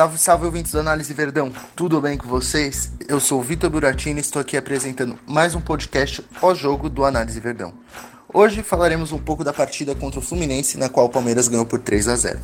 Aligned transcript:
Salve, 0.00 0.16
salve 0.16 0.46
ouvintes 0.46 0.72
do 0.72 0.80
Análise 0.80 1.12
Verdão, 1.12 1.52
tudo 1.76 2.00
bem 2.00 2.16
com 2.16 2.26
vocês? 2.26 2.90
Eu 3.06 3.20
sou 3.20 3.38
o 3.38 3.42
Vitor 3.42 3.68
Buratini 3.68 4.18
e 4.18 4.22
estou 4.22 4.40
aqui 4.40 4.56
apresentando 4.56 5.18
mais 5.26 5.54
um 5.54 5.60
podcast 5.60 6.22
pós-jogo 6.40 6.88
do 6.88 7.04
Análise 7.04 7.38
Verdão. 7.38 7.74
Hoje 8.32 8.62
falaremos 8.62 9.12
um 9.12 9.18
pouco 9.18 9.44
da 9.44 9.52
partida 9.52 9.94
contra 9.94 10.18
o 10.18 10.22
Fluminense, 10.22 10.78
na 10.78 10.88
qual 10.88 11.04
o 11.04 11.10
Palmeiras 11.10 11.48
ganhou 11.48 11.66
por 11.66 11.80
3 11.80 12.08
a 12.08 12.16
0. 12.16 12.40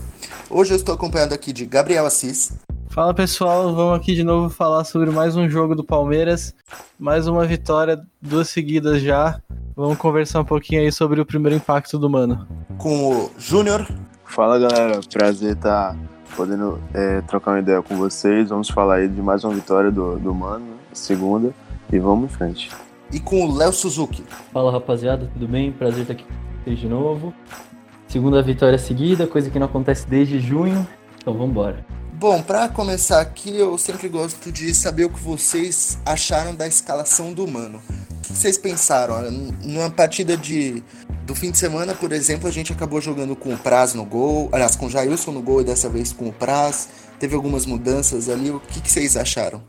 Hoje 0.51 0.75
eu 0.75 0.77
estou 0.77 0.95
acompanhado 0.95 1.33
aqui 1.33 1.51
de 1.51 1.65
Gabriel 1.65 2.05
Assis. 2.05 2.53
Fala 2.91 3.15
pessoal, 3.15 3.75
vamos 3.75 3.99
aqui 3.99 4.15
de 4.15 4.23
novo 4.23 4.51
falar 4.51 4.85
sobre 4.85 5.11
mais 5.11 5.35
um 5.35 5.49
jogo 5.49 5.75
do 5.75 5.83
Palmeiras, 5.83 6.55
mais 6.99 7.27
uma 7.27 7.47
vitória, 7.47 7.99
duas 8.21 8.51
seguidas 8.51 9.01
já. 9.01 9.41
Vamos 9.75 9.97
conversar 9.97 10.41
um 10.41 10.45
pouquinho 10.45 10.83
aí 10.83 10.93
sobre 10.93 11.23
o 11.23 11.25
primeiro 11.25 11.57
impacto 11.57 11.99
do 11.99 12.11
Mano. 12.11 12.47
Com 12.77 13.17
o 13.17 13.31
Júnior. 13.39 13.89
Fala 14.27 14.59
galera, 14.59 15.01
prazer 15.11 15.57
estar 15.57 15.95
tá 15.95 16.16
podendo 16.37 16.79
é, 16.93 17.23
trocar 17.23 17.53
uma 17.53 17.61
ideia 17.61 17.83
com 17.83 17.97
vocês. 17.97 18.51
Vamos 18.51 18.69
falar 18.69 18.97
aí 18.97 19.09
de 19.09 19.23
mais 19.23 19.43
uma 19.43 19.55
vitória 19.55 19.91
do, 19.91 20.19
do 20.19 20.35
Mano, 20.35 20.67
segunda, 20.93 21.53
e 21.91 21.99
vamos 21.99 22.31
em 22.31 22.35
frente. 22.35 22.71
E 23.11 23.19
com 23.19 23.45
o 23.45 23.57
Léo 23.57 23.73
Suzuki. 23.73 24.23
Fala 24.53 24.71
rapaziada, 24.71 25.29
tudo 25.33 25.49
bem? 25.49 25.73
Prazer 25.73 26.03
estar 26.03 26.13
aqui 26.13 26.25
com 26.25 26.35
vocês 26.65 26.79
de 26.79 26.89
novo. 26.89 27.33
Segunda 28.07 28.43
vitória 28.43 28.79
seguida, 28.79 29.27
coisa 29.27 29.51
que 29.51 29.59
não 29.59 29.67
acontece 29.67 30.07
desde 30.07 30.39
junho, 30.39 30.87
então 31.21 31.33
vamos 31.33 31.51
embora. 31.51 31.85
Bom, 32.13 32.41
para 32.41 32.69
começar 32.69 33.21
aqui, 33.21 33.57
eu 33.57 33.77
sempre 33.77 34.09
gosto 34.09 34.51
de 34.51 34.75
saber 34.75 35.05
o 35.05 35.11
que 35.11 35.21
vocês 35.21 35.99
acharam 36.05 36.55
da 36.55 36.67
escalação 36.67 37.33
do 37.33 37.47
Mano. 37.47 37.81
O 38.11 38.21
que 38.23 38.33
vocês 38.33 38.57
pensaram? 38.57 39.31
Numa 39.63 39.91
partida 39.91 40.37
de 40.37 40.83
do 41.27 41.35
fim 41.35 41.51
de 41.51 41.59
semana, 41.59 41.93
por 41.93 42.13
exemplo, 42.13 42.49
a 42.49 42.53
gente 42.53 42.73
acabou 42.73 43.01
jogando 43.01 43.35
com 43.35 43.53
o 43.53 43.59
Praz 43.59 43.95
no 43.95 44.05
gol, 44.05 44.49
aliás, 44.53 44.77
com 44.77 44.87
o 44.87 44.91
Jailson 44.91 45.33
no 45.33 45.43
gol 45.43 45.61
e 45.61 45.65
dessa 45.65 45.89
vez 45.89 46.13
com 46.13 46.29
o 46.29 46.33
Praz. 46.33 46.89
Teve 47.19 47.35
algumas 47.35 47.67
mudanças 47.67 48.29
ali. 48.29 48.51
O 48.51 48.61
que, 48.61 48.81
que 48.81 48.91
vocês 48.91 49.17
acharam? 49.17 49.61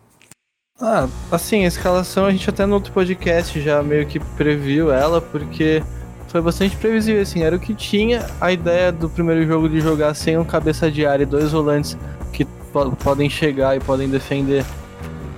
Ah, 0.79 1.07
assim, 1.31 1.65
a 1.65 1.67
escalação 1.67 2.25
a 2.25 2.31
gente 2.31 2.47
até 2.47 2.63
no 2.67 2.75
outro 2.75 2.93
podcast 2.93 3.59
já 3.59 3.81
meio 3.81 4.05
que 4.05 4.19
previu 4.19 4.91
ela, 4.91 5.19
porque 5.19 5.81
foi 6.27 6.41
bastante 6.41 6.75
previsível, 6.75 7.23
assim, 7.23 7.41
era 7.41 7.55
o 7.55 7.59
que 7.59 7.73
tinha. 7.73 8.29
A 8.39 8.51
ideia 8.51 8.91
do 8.91 9.09
primeiro 9.09 9.47
jogo 9.47 9.67
de 9.67 9.81
jogar 9.81 10.13
sem 10.13 10.37
um 10.37 10.45
cabeça 10.45 10.91
de 10.91 11.07
área 11.07 11.23
e 11.23 11.25
dois 11.25 11.51
volantes 11.51 11.97
que 12.31 12.45
podem 13.03 13.27
chegar 13.27 13.75
e 13.75 13.79
podem 13.79 14.07
defender 14.07 14.63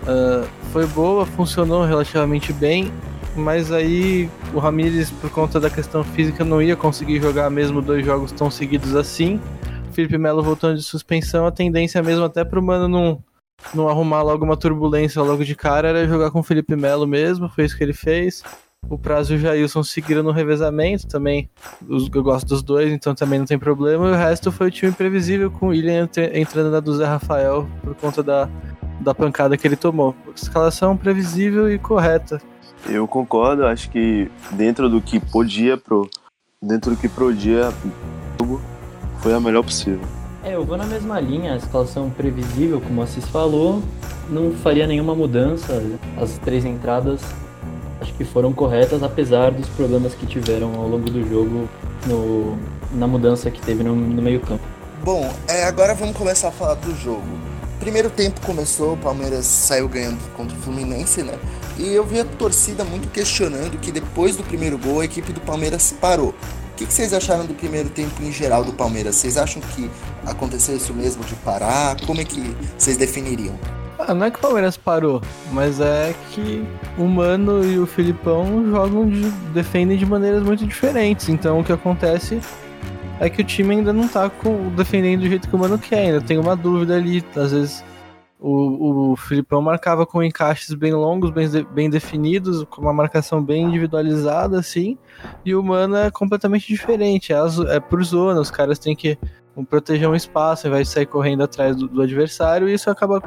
uh, 0.03 0.45
foi 0.73 0.86
boa, 0.86 1.25
funcionou 1.25 1.86
relativamente 1.86 2.52
bem 2.52 2.92
mas 3.35 3.72
aí 3.72 4.30
o 4.53 4.59
Ramires, 4.59 5.11
por 5.11 5.30
conta 5.30 5.59
da 5.59 5.69
questão 5.69 6.03
física, 6.03 6.44
não 6.44 6.61
ia 6.61 6.75
conseguir 6.75 7.22
jogar 7.22 7.49
mesmo 7.49 7.81
dois 7.81 8.05
jogos 8.05 8.31
tão 8.31 8.49
seguidos 8.49 8.95
assim. 8.95 9.39
O 9.89 9.94
Felipe 9.94 10.17
Melo 10.17 10.44
voltando 10.44 10.77
de 10.77 10.83
suspensão, 10.83 11.45
a 11.45 11.52
tendência 11.52 12.02
mesmo 12.02 12.23
até 12.25 12.44
pro 12.44 12.61
Mano 12.61 12.88
não, 12.88 13.23
não 13.73 13.89
arrumar 13.89 14.22
logo 14.22 14.45
uma 14.45 14.57
turbulência 14.57 15.22
logo 15.22 15.44
de 15.44 15.55
cara 15.55 15.89
era 15.89 16.07
jogar 16.07 16.31
com 16.31 16.39
o 16.39 16.44
Felipe 16.44 16.75
Melo 16.75 17.07
mesmo, 17.07 17.50
foi 17.50 17.66
isso 17.66 17.77
que 17.77 17.83
ele 17.83 17.94
fez. 17.94 18.44
O 18.88 18.97
Prazo 18.97 19.33
e 19.33 19.35
o 19.35 19.39
Jailson 19.39 19.83
seguiram 19.83 20.23
no 20.23 20.31
revezamento 20.31 21.05
também. 21.05 21.50
Eu 21.88 22.23
gosto 22.23 22.47
dos 22.47 22.63
dois, 22.63 22.91
então 22.91 23.13
também 23.13 23.38
não 23.38 23.45
tem 23.45 23.59
problema. 23.59 24.07
E 24.07 24.11
o 24.11 24.16
resto 24.16 24.52
foi 24.52 24.67
o 24.67 24.72
time 24.72 24.91
imprevisível, 24.91 25.52
com 25.52 25.67
o 25.67 25.69
William 25.69 26.09
entrando 26.33 26.72
na 26.72 26.80
do 26.80 26.95
Zé 26.95 27.05
Rafael 27.05 27.67
por 27.83 27.94
conta 27.95 28.23
da, 28.23 28.50
da 29.02 29.13
pancada 29.13 29.57
que 29.57 29.67
ele 29.67 29.75
tomou. 29.75 30.16
Escalação 30.35 30.95
previsível 30.95 31.72
e 31.72 31.77
correta. 31.77 32.41
Eu 32.88 33.08
concordo, 33.08 33.66
acho 33.66 33.89
que 33.89 34.30
dentro 34.52 34.89
do 34.89 35.02
que 35.02 35.19
podia 35.19 35.77
pro 35.77 36.09
dentro 36.61 36.91
do 36.91 36.97
que 36.97 37.08
podia 37.08 37.72
foi 39.22 39.34
a 39.34 39.40
melhor 39.40 39.63
possível. 39.63 40.01
É, 40.44 40.56
eu 40.56 40.66
vou 40.66 40.78
na 40.78 40.85
mesma 40.85 41.19
linha, 41.19 41.53
a 41.53 41.57
escalação 41.57 42.09
previsível, 42.09 42.79
como 42.79 43.01
o 43.01 43.03
Assis 43.03 43.28
falou, 43.28 43.84
não 44.29 44.51
faria 44.51 44.88
nenhuma 44.88 45.13
mudança. 45.13 45.81
As 46.17 46.38
três 46.38 46.63
entradas 46.63 47.22
acho 48.01 48.13
que 48.13 48.23
foram 48.23 48.53
corretas, 48.53 49.03
apesar 49.03 49.51
dos 49.51 49.67
problemas 49.69 50.13
que 50.13 50.25
tiveram 50.25 50.75
ao 50.75 50.88
longo 50.88 51.09
do 51.09 51.28
jogo 51.28 51.67
no, 52.07 52.57
na 52.94 53.07
mudança 53.07 53.51
que 53.51 53.61
teve 53.61 53.84
no, 53.84 53.96
no 53.96 54.22
meio-campo. 54.22 54.63
Bom, 55.03 55.29
é, 55.47 55.66
agora 55.66 55.94
vamos 55.94 56.16
começar 56.16 56.50
a 56.50 56.51
falar 56.51 56.75
do 56.75 56.96
jogo. 56.96 57.48
Primeiro 57.79 58.09
tempo 58.09 58.41
começou, 58.41 58.94
o 58.94 58.97
Palmeiras 58.97 59.45
saiu 59.45 59.88
ganhando 59.88 60.19
contra 60.35 60.56
o 60.56 60.59
Fluminense, 60.59 61.23
né? 61.23 61.40
E 61.78 61.94
eu 61.94 62.06
vi 62.06 62.19
a 62.19 62.25
torcida 62.25 62.84
muito 62.84 63.07
questionando 63.09 63.79
que 63.79 63.90
depois 63.90 64.35
do 64.35 64.44
primeiro 64.44 64.78
gol 64.78 65.00
a 65.00 65.06
equipe 65.06 65.31
do 65.31 65.40
Palmeiras 65.40 65.95
parou. 66.00 66.29
O 66.29 66.75
que, 66.75 66.85
vocês 66.85 67.13
acharam 67.13 67.45
do 67.45 67.53
primeiro 67.53 67.90
tempo 67.90 68.22
em 68.22 68.31
geral 68.31 68.66
do 68.66 68.73
Palmeiras? 68.73 69.16
Vocês 69.16 69.38
acham 69.38 69.62
que 69.62 69.90
aconteceu 70.25 70.75
isso 70.75 70.94
mesmo 70.94 71.23
de 71.23 71.35
parar? 71.35 71.95
Como 72.06 72.19
é 72.19 72.25
que 72.25 72.53
vocês 72.78 72.97
definiriam? 72.97 73.57
Ah, 73.97 74.13
não 74.13 74.25
é 74.25 74.31
que 74.31 74.40
o 74.40 74.41
Palmeiras 74.41 74.78
parou, 74.78 75.22
mas 75.51 75.79
é 75.79 76.13
que 76.31 76.66
o 76.97 77.03
Mano 77.03 77.66
e 77.66 77.78
o 77.79 77.85
Filipão 77.85 78.66
jogam 78.69 79.09
de, 79.09 79.29
defendem 79.53 79.97
de 79.97 80.06
maneiras 80.06 80.44
muito 80.44 80.66
diferentes. 80.66 81.29
Então 81.29 81.59
o 81.59 81.63
que 81.63 81.72
acontece 81.72 82.41
é 83.19 83.30
que 83.30 83.41
o 83.41 83.46
time 83.46 83.75
ainda 83.75 83.91
não 83.91 84.07
tá 84.07 84.30
com, 84.30 84.69
defendendo 84.69 85.22
do 85.22 85.28
jeito 85.28 85.50
que 85.50 85.56
o 85.56 85.59
Mano 85.59 85.78
quer. 85.78 86.06
Ainda 86.06 86.22
tem 86.22 86.38
uma 86.38 86.56
dúvida 86.56 86.96
ali. 86.96 87.24
Às 87.35 87.52
vezes 87.52 87.84
o, 88.40 89.12
o 89.12 89.16
Filipão 89.18 89.62
marcava 89.62 90.06
com 90.06 90.24
encaixes 90.24 90.74
bem 90.74 90.94
longos, 90.94 91.29
bem, 91.29 91.47
bem 91.74 91.90
definidos, 91.90 92.63
com 92.69 92.81
uma 92.81 92.94
marcação 92.94 93.44
bem 93.44 93.63
individualizada, 93.63 94.58
assim. 94.58 94.97
E 95.44 95.53
o 95.53 95.62
Mano 95.62 95.97
é 95.97 96.09
completamente 96.09 96.68
diferente. 96.68 97.34
É, 97.34 97.40
é 97.68 97.79
por 97.79 98.02
zona, 98.03 98.40
os 98.40 98.50
caras 98.50 98.79
têm 98.79 98.96
que 98.96 99.18
proteger 99.69 100.08
um 100.08 100.16
espaço, 100.16 100.68
invés 100.68 100.88
de 100.88 100.94
sair 100.94 101.06
correndo 101.06 101.44
atrás 101.44 101.75
do, 101.75 101.90
do 101.90 102.02
adversário, 102.02 102.69
e 102.69 102.74
isso 102.74 102.90
acaba 102.90 103.22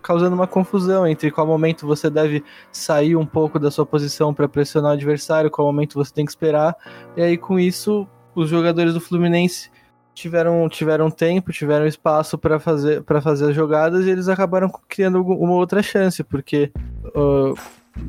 causando 0.00 0.36
uma 0.36 0.46
confusão 0.46 1.04
entre 1.04 1.28
qual 1.30 1.44
momento 1.44 1.86
você 1.86 2.08
deve 2.08 2.44
sair 2.70 3.16
um 3.16 3.26
pouco 3.26 3.58
da 3.58 3.68
sua 3.68 3.84
posição 3.84 4.32
para 4.32 4.48
pressionar 4.48 4.92
o 4.92 4.94
adversário, 4.94 5.50
qual 5.50 5.66
momento 5.66 5.94
você 5.94 6.12
tem 6.12 6.24
que 6.24 6.30
esperar. 6.30 6.76
E 7.16 7.22
aí, 7.22 7.36
com 7.36 7.58
isso, 7.58 8.06
os 8.34 8.48
jogadores 8.48 8.94
do 8.94 9.00
Fluminense 9.00 9.70
tiveram, 10.14 10.68
tiveram 10.68 11.10
tempo, 11.10 11.52
tiveram 11.52 11.86
espaço 11.86 12.36
para 12.36 12.58
fazer, 12.58 13.02
fazer 13.22 13.50
as 13.50 13.54
jogadas 13.54 14.06
e 14.06 14.10
eles 14.10 14.28
acabaram 14.28 14.70
criando 14.88 15.22
uma 15.22 15.54
outra 15.54 15.82
chance, 15.82 16.22
porque 16.22 16.70
uh, 17.14 17.54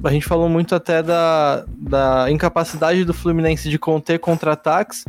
a 0.04 0.12
gente 0.12 0.26
falou 0.26 0.50
muito 0.50 0.76
até 0.76 1.02
da, 1.02 1.66
da 1.68 2.30
incapacidade 2.30 3.04
do 3.06 3.14
Fluminense 3.14 3.70
de 3.70 3.80
conter 3.80 4.20
contra-ataques, 4.20 5.06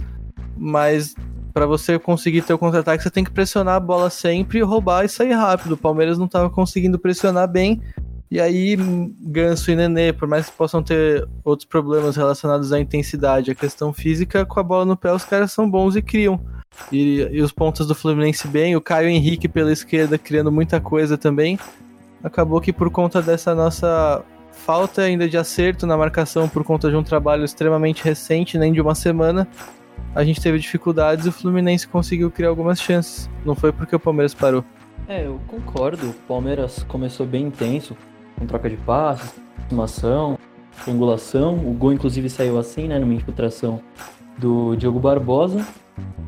mas 0.56 1.14
para 1.52 1.66
você 1.66 1.98
conseguir 2.00 2.42
ter 2.42 2.52
o 2.52 2.58
contra-ataque, 2.58 3.02
você 3.02 3.10
tem 3.10 3.22
que 3.22 3.30
pressionar 3.30 3.76
a 3.76 3.80
bola 3.80 4.10
sempre, 4.10 4.60
roubar 4.60 5.04
e 5.04 5.08
sair 5.08 5.32
rápido. 5.32 5.72
O 5.72 5.76
Palmeiras 5.76 6.18
não 6.18 6.26
estava 6.26 6.50
conseguindo 6.50 6.98
pressionar 6.98 7.48
bem. 7.48 7.80
E 8.30 8.40
aí, 8.40 8.76
Ganso 9.20 9.70
e 9.70 9.76
Nenê, 9.76 10.12
por 10.12 10.26
mais 10.26 10.48
que 10.48 10.56
possam 10.56 10.82
ter 10.82 11.28
outros 11.44 11.68
problemas 11.68 12.16
relacionados 12.16 12.72
à 12.72 12.80
intensidade, 12.80 13.50
à 13.50 13.54
questão 13.54 13.92
física, 13.92 14.44
com 14.44 14.58
a 14.58 14.62
bola 14.62 14.84
no 14.84 14.96
pé, 14.96 15.12
os 15.12 15.24
caras 15.24 15.52
são 15.52 15.70
bons 15.70 15.94
e 15.94 16.02
criam. 16.02 16.40
E, 16.90 17.28
e 17.30 17.40
os 17.40 17.52
pontos 17.52 17.86
do 17.86 17.94
Fluminense 17.94 18.48
bem, 18.48 18.74
o 18.74 18.80
Caio 18.80 19.08
Henrique 19.08 19.48
pela 19.48 19.72
esquerda 19.72 20.18
criando 20.18 20.50
muita 20.50 20.80
coisa 20.80 21.16
também. 21.16 21.58
Acabou 22.22 22.60
que 22.60 22.72
por 22.72 22.90
conta 22.90 23.22
dessa 23.22 23.54
nossa 23.54 24.24
falta 24.50 25.02
ainda 25.02 25.28
de 25.28 25.36
acerto 25.36 25.86
na 25.86 25.96
marcação, 25.96 26.48
por 26.48 26.64
conta 26.64 26.90
de 26.90 26.96
um 26.96 27.02
trabalho 27.02 27.44
extremamente 27.44 28.02
recente, 28.02 28.56
nem 28.56 28.72
de 28.72 28.80
uma 28.80 28.94
semana, 28.94 29.46
a 30.14 30.24
gente 30.24 30.40
teve 30.40 30.58
dificuldades 30.58 31.26
e 31.26 31.28
o 31.28 31.32
Fluminense 31.32 31.86
conseguiu 31.86 32.30
criar 32.30 32.48
algumas 32.48 32.80
chances. 32.80 33.28
Não 33.44 33.54
foi 33.54 33.72
porque 33.72 33.94
o 33.94 34.00
Palmeiras 34.00 34.32
parou. 34.32 34.64
É, 35.08 35.26
eu 35.26 35.40
concordo. 35.46 36.10
O 36.10 36.14
Palmeiras 36.26 36.82
começou 36.84 37.26
bem 37.26 37.46
intenso, 37.46 37.96
com 38.38 38.46
troca 38.46 38.68
de 38.68 38.76
passes, 38.76 39.34
aproximação, 39.56 40.38
triangulação. 40.82 41.54
O 41.54 41.72
gol, 41.72 41.92
inclusive, 41.92 42.28
saiu 42.28 42.58
assim, 42.58 42.88
né, 42.88 42.98
numa 42.98 43.14
infiltração 43.14 43.80
do 44.38 44.76
Diogo 44.76 44.98
Barbosa. 44.98 45.64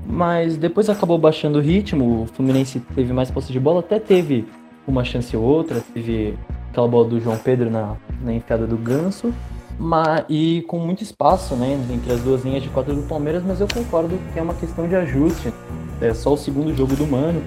Mas 0.06 0.56
depois 0.56 0.88
acabou 0.88 1.18
baixando 1.18 1.58
o 1.58 1.60
ritmo, 1.60 2.22
o 2.22 2.26
Fluminense 2.26 2.78
teve 2.94 3.12
mais 3.12 3.30
posse 3.30 3.52
de 3.52 3.58
bola, 3.58 3.80
até 3.80 3.98
teve 3.98 4.46
uma 4.86 5.04
chance 5.04 5.36
ou 5.36 5.42
outra, 5.42 5.82
teve 5.92 6.38
aquela 6.70 6.86
bola 6.86 7.08
do 7.08 7.20
João 7.20 7.36
Pedro 7.36 7.68
na, 7.68 7.96
na 8.22 8.32
enfiada 8.32 8.66
do 8.66 8.76
Ganso, 8.76 9.34
mas, 9.78 10.24
e 10.28 10.64
com 10.68 10.78
muito 10.78 11.02
espaço 11.02 11.56
né, 11.56 11.78
entre 11.92 12.12
as 12.12 12.20
duas 12.20 12.44
linhas 12.44 12.62
de 12.62 12.68
quatro 12.68 12.94
do 12.94 13.02
Palmeiras, 13.02 13.42
mas 13.44 13.60
eu 13.60 13.66
concordo 13.66 14.16
que 14.32 14.38
é 14.38 14.42
uma 14.42 14.54
questão 14.54 14.86
de 14.88 14.94
ajuste. 14.94 15.52
É 16.00 16.14
só 16.14 16.34
o 16.34 16.36
segundo 16.36 16.74
jogo 16.74 16.94
do 16.94 17.06
Mano, 17.06 17.42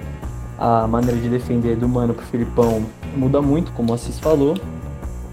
a 0.59 0.85
maneira 0.85 1.19
de 1.19 1.29
defender 1.29 1.77
do 1.77 1.87
Mano 1.87 2.13
pro 2.13 2.25
Filipão 2.25 2.85
muda 3.15 3.41
muito, 3.41 3.71
como 3.71 3.91
o 3.91 3.95
Assis 3.95 4.19
falou, 4.19 4.55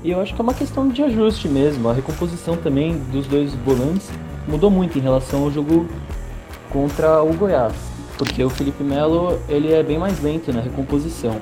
e 0.05 0.12
eu 0.12 0.20
acho 0.20 0.32
que 0.32 0.40
é 0.40 0.44
uma 0.44 0.55
questão 0.55 0.88
de 0.88 1.02
ajuste 1.02 1.49
mesmo. 1.49 1.88
A 1.88 1.93
recomposição 1.93 2.56
também 2.56 2.96
dos 3.11 3.26
dois 3.26 3.52
volantes 3.55 4.08
mudou 4.46 4.70
muito 4.70 4.96
em 4.96 5.00
relação 5.00 5.43
ao 5.43 5.50
jogo 5.50 5.88
contra 6.70 7.23
o 7.25 7.34
Goiás, 7.34 7.75
porque 8.17 8.44
o 8.44 8.49
Felipe 8.49 8.84
Melo 8.84 9.37
ele 9.49 9.73
é 9.73 9.82
bem 9.82 9.99
mais 9.99 10.23
lento 10.23 10.52
na 10.52 10.61
recomposição. 10.61 11.40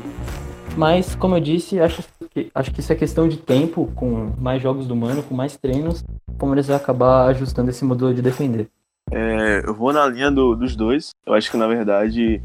Mas, 0.76 1.14
como 1.14 1.36
eu 1.36 1.40
disse, 1.40 1.78
acho 1.78 2.02
que, 2.30 2.50
acho 2.54 2.70
que 2.72 2.80
isso 2.80 2.92
é 2.92 2.96
questão 2.96 3.28
de 3.28 3.36
tempo, 3.36 3.92
com 3.94 4.32
mais 4.38 4.62
jogos 4.62 4.86
do 4.86 4.96
Mano, 4.96 5.22
com 5.22 5.34
mais 5.34 5.56
treinos, 5.56 6.02
como 6.38 6.54
eles 6.54 6.66
vão 6.66 6.76
acabar 6.76 7.26
ajustando 7.28 7.70
esse 7.70 7.84
modelo 7.84 8.12
de 8.14 8.22
defender. 8.22 8.68
É, 9.10 9.62
eu 9.64 9.74
vou 9.74 9.92
na 9.92 10.06
linha 10.06 10.30
do, 10.30 10.56
dos 10.56 10.74
dois. 10.74 11.10
Eu 11.24 11.34
acho 11.34 11.50
que, 11.50 11.56
na 11.56 11.66
verdade, 11.66 12.42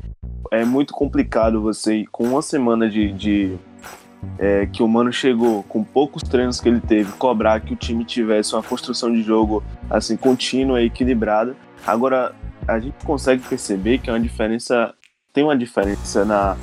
é 0.52 0.66
muito 0.66 0.94
complicado 0.94 1.62
você, 1.62 2.06
com 2.12 2.24
uma 2.24 2.42
semana 2.42 2.90
de, 2.90 3.12
de 3.14 3.58
é, 4.38 4.66
que 4.66 4.82
o 4.84 4.88
Mano 4.88 5.12
chegou, 5.12 5.64
com 5.64 5.84
poucos 5.84 6.24
treinos 6.24 6.60
que 6.60 6.68
ele 6.68 6.82
teve, 6.82 7.12
cobrar 7.14 7.60
que 7.60 7.74
o 7.74 7.76
time 7.76 8.04
tivesse 8.04 8.54
uma 8.54 8.64
construção 8.64 9.12
de 9.12 9.22
jogo 9.22 9.64
assim 9.90 10.18
contínua 10.18 10.82
e 10.82 10.86
equilibrada. 10.86 11.56
Agora, 11.86 12.34
a 12.68 12.80
gente 12.80 12.96
consegue 13.06 13.42
perceber 13.48 14.00
que 14.00 14.10
é 14.10 14.14
uma 14.14 14.20
diferença, 14.20 14.94
tem 15.34 15.44
uma 15.44 15.58
diferença 15.58 16.26
na, 16.26 16.58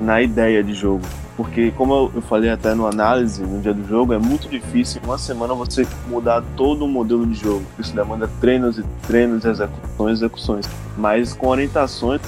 na 0.00 0.20
ideia 0.20 0.62
de 0.62 0.74
jogo. 0.74 1.04
Porque, 1.36 1.70
como 1.70 2.10
eu 2.14 2.20
falei 2.20 2.50
até 2.50 2.74
no 2.74 2.86
análise, 2.86 3.42
no 3.42 3.62
dia 3.62 3.72
do 3.72 3.86
jogo, 3.88 4.12
é 4.12 4.18
muito 4.18 4.46
difícil 4.46 5.00
em 5.00 5.06
uma 5.06 5.16
semana 5.16 5.54
você 5.54 5.86
mudar 6.06 6.44
todo 6.54 6.84
o 6.84 6.88
modelo 6.88 7.26
de 7.26 7.34
jogo. 7.34 7.64
Isso 7.78 7.94
demanda 7.96 8.28
treinos 8.42 8.78
e 8.78 8.84
treinos, 9.06 9.46
execuções, 9.46 10.18
execuções. 10.18 10.68
Mas 10.98 11.32
com 11.32 11.46
orientações, 11.46 12.20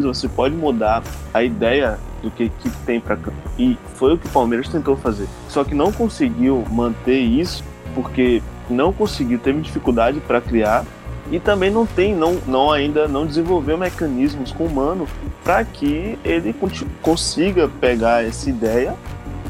você 0.00 0.28
pode 0.28 0.54
mudar 0.54 1.02
a 1.34 1.42
ideia 1.42 1.98
do 2.22 2.30
que 2.30 2.44
a 2.44 2.46
equipe 2.46 2.76
tem 2.86 3.00
para 3.00 3.16
campo. 3.16 3.36
E 3.58 3.76
foi 3.96 4.14
o 4.14 4.18
que 4.18 4.26
o 4.26 4.30
Palmeiras 4.30 4.68
tentou 4.68 4.96
fazer. 4.96 5.26
Só 5.48 5.64
que 5.64 5.74
não 5.74 5.92
conseguiu 5.92 6.64
manter 6.70 7.18
isso 7.18 7.64
porque 7.94 8.42
não 8.70 8.92
conseguiu, 8.92 9.38
teve 9.38 9.60
dificuldade 9.60 10.20
para 10.20 10.40
criar 10.40 10.84
e 11.30 11.38
também 11.38 11.70
não 11.70 11.86
tem, 11.86 12.14
não, 12.14 12.34
não 12.46 12.70
ainda 12.70 13.06
não 13.06 13.26
desenvolveu 13.26 13.76
mecanismos 13.76 14.52
com 14.52 14.66
o 14.66 14.74
Mano 14.74 15.06
para 15.42 15.64
que 15.64 16.18
ele 16.24 16.54
consiga 17.00 17.68
pegar 17.80 18.24
essa 18.24 18.48
ideia 18.48 18.94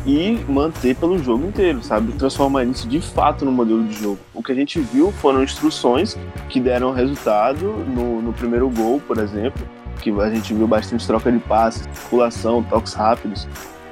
e 0.04 0.38
manter 0.48 0.96
pelo 0.96 1.18
jogo 1.18 1.46
inteiro, 1.46 1.82
sabe? 1.82 2.12
Transformar 2.12 2.64
isso 2.64 2.88
de 2.88 3.00
fato 3.00 3.44
no 3.44 3.52
modelo 3.52 3.84
de 3.84 3.94
jogo. 3.94 4.18
O 4.34 4.42
que 4.42 4.52
a 4.52 4.54
gente 4.54 4.80
viu 4.80 5.12
foram 5.12 5.42
instruções 5.42 6.18
que 6.48 6.60
deram 6.60 6.92
resultado 6.92 7.72
no, 7.86 8.20
no 8.20 8.32
primeiro 8.32 8.68
gol, 8.68 9.00
por 9.06 9.18
exemplo, 9.18 9.62
que 10.00 10.10
a 10.10 10.30
gente 10.30 10.52
viu 10.52 10.66
bastante 10.66 11.06
troca 11.06 11.30
de 11.30 11.38
passes, 11.38 11.88
circulação, 11.92 12.62
toques 12.62 12.94
rápidos. 12.94 13.46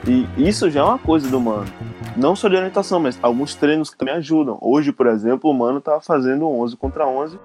E 0.07 0.27
isso 0.37 0.71
já 0.71 0.81
é 0.81 0.83
uma 0.83 0.99
coisa 0.99 1.29
do 1.31 1.41
Mano. 1.41 1.67
Não 2.17 2.35
só 2.35 2.49
de 2.49 2.57
orientação, 2.57 2.99
mas 2.99 3.19
alguns 3.23 3.55
treinos 3.55 3.91
que 3.91 3.97
também 3.97 4.15
ajudam. 4.15 4.59
Hoje, 4.61 4.93
por 4.93 5.07
exemplo, 5.07 5.51
o 5.51 5.55
Mano 5.55 5.79
estava 5.79 6.01
fazendo 6.01 6.49
11 6.49 6.77
contra 6.77 7.07
11, 7.07 7.39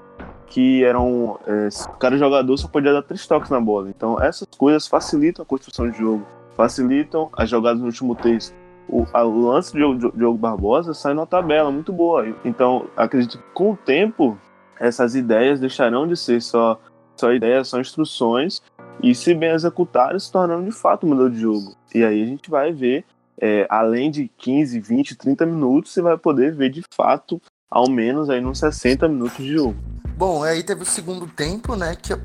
que 0.48 0.84
eram. 0.84 1.38
É, 1.46 1.68
cada 2.00 2.18
jogador 2.18 2.58
só 2.58 2.68
podia 2.68 2.94
dar 2.94 3.04
três 3.04 3.28
toques 3.28 3.50
na 3.50 3.60
bola. 3.60 3.90
Então, 3.90 4.22
essas 4.22 4.48
coisas 4.58 4.88
facilitam 4.88 5.44
a 5.44 5.46
construção 5.46 5.90
de 5.90 5.98
jogo, 5.98 6.26
facilitam 6.56 7.30
as 7.34 7.50
jogadas 7.50 7.80
no 7.80 7.88
último 7.88 8.16
texto. 8.16 8.56
O, 8.88 9.06
a, 9.14 9.24
o 9.24 9.48
lance 9.48 9.74
de 9.74 9.80
Diogo 10.16 10.38
Barbosa 10.38 10.94
sai 10.94 11.14
numa 11.14 11.26
tabela 11.26 11.72
muito 11.72 11.92
boa. 11.92 12.26
Então, 12.44 12.88
acredito 12.96 13.38
que 13.38 13.44
com 13.54 13.72
o 13.72 13.78
tempo, 13.78 14.38
essas 14.80 15.16
ideias 15.16 15.60
deixarão 15.60 16.08
de 16.08 16.16
ser 16.16 16.42
só 16.42 16.80
são 17.16 17.34
ideias, 17.34 17.70
são 17.70 17.80
instruções, 17.80 18.62
e 19.02 19.16
se 19.16 19.34
bem 19.34 19.52
executadas, 19.52 20.24
se 20.24 20.32
tornando 20.32 20.66
de 20.66 20.72
fato 20.72 21.06
um 21.06 21.10
modelo 21.10 21.30
de 21.30 21.40
jogo. 21.40 21.76
E 21.94 22.04
aí 22.04 22.22
a 22.22 22.26
gente 22.26 22.50
vai 22.50 22.74
ver, 22.74 23.06
é, 23.40 23.66
além 23.70 24.12
de 24.12 24.30
15, 24.38 24.80
20, 24.80 25.16
30 25.16 25.46
minutos, 25.46 25.94
você 25.94 26.02
vai 26.02 26.18
poder 26.18 26.54
ver 26.54 26.70
de 26.70 26.84
fato, 26.94 27.42
ao 27.70 27.90
menos 27.90 28.30
aí 28.30 28.42
nos 28.42 28.60
60 28.60 29.08
minutos 29.08 29.38
de 29.38 29.54
jogo. 29.54 29.76
Bom, 30.18 30.44
aí 30.44 30.64
teve 30.64 30.84
o 30.84 30.86
segundo 30.86 31.28
tempo, 31.28 31.76
né? 31.76 31.94
Que 31.94 32.14
a 32.14 32.20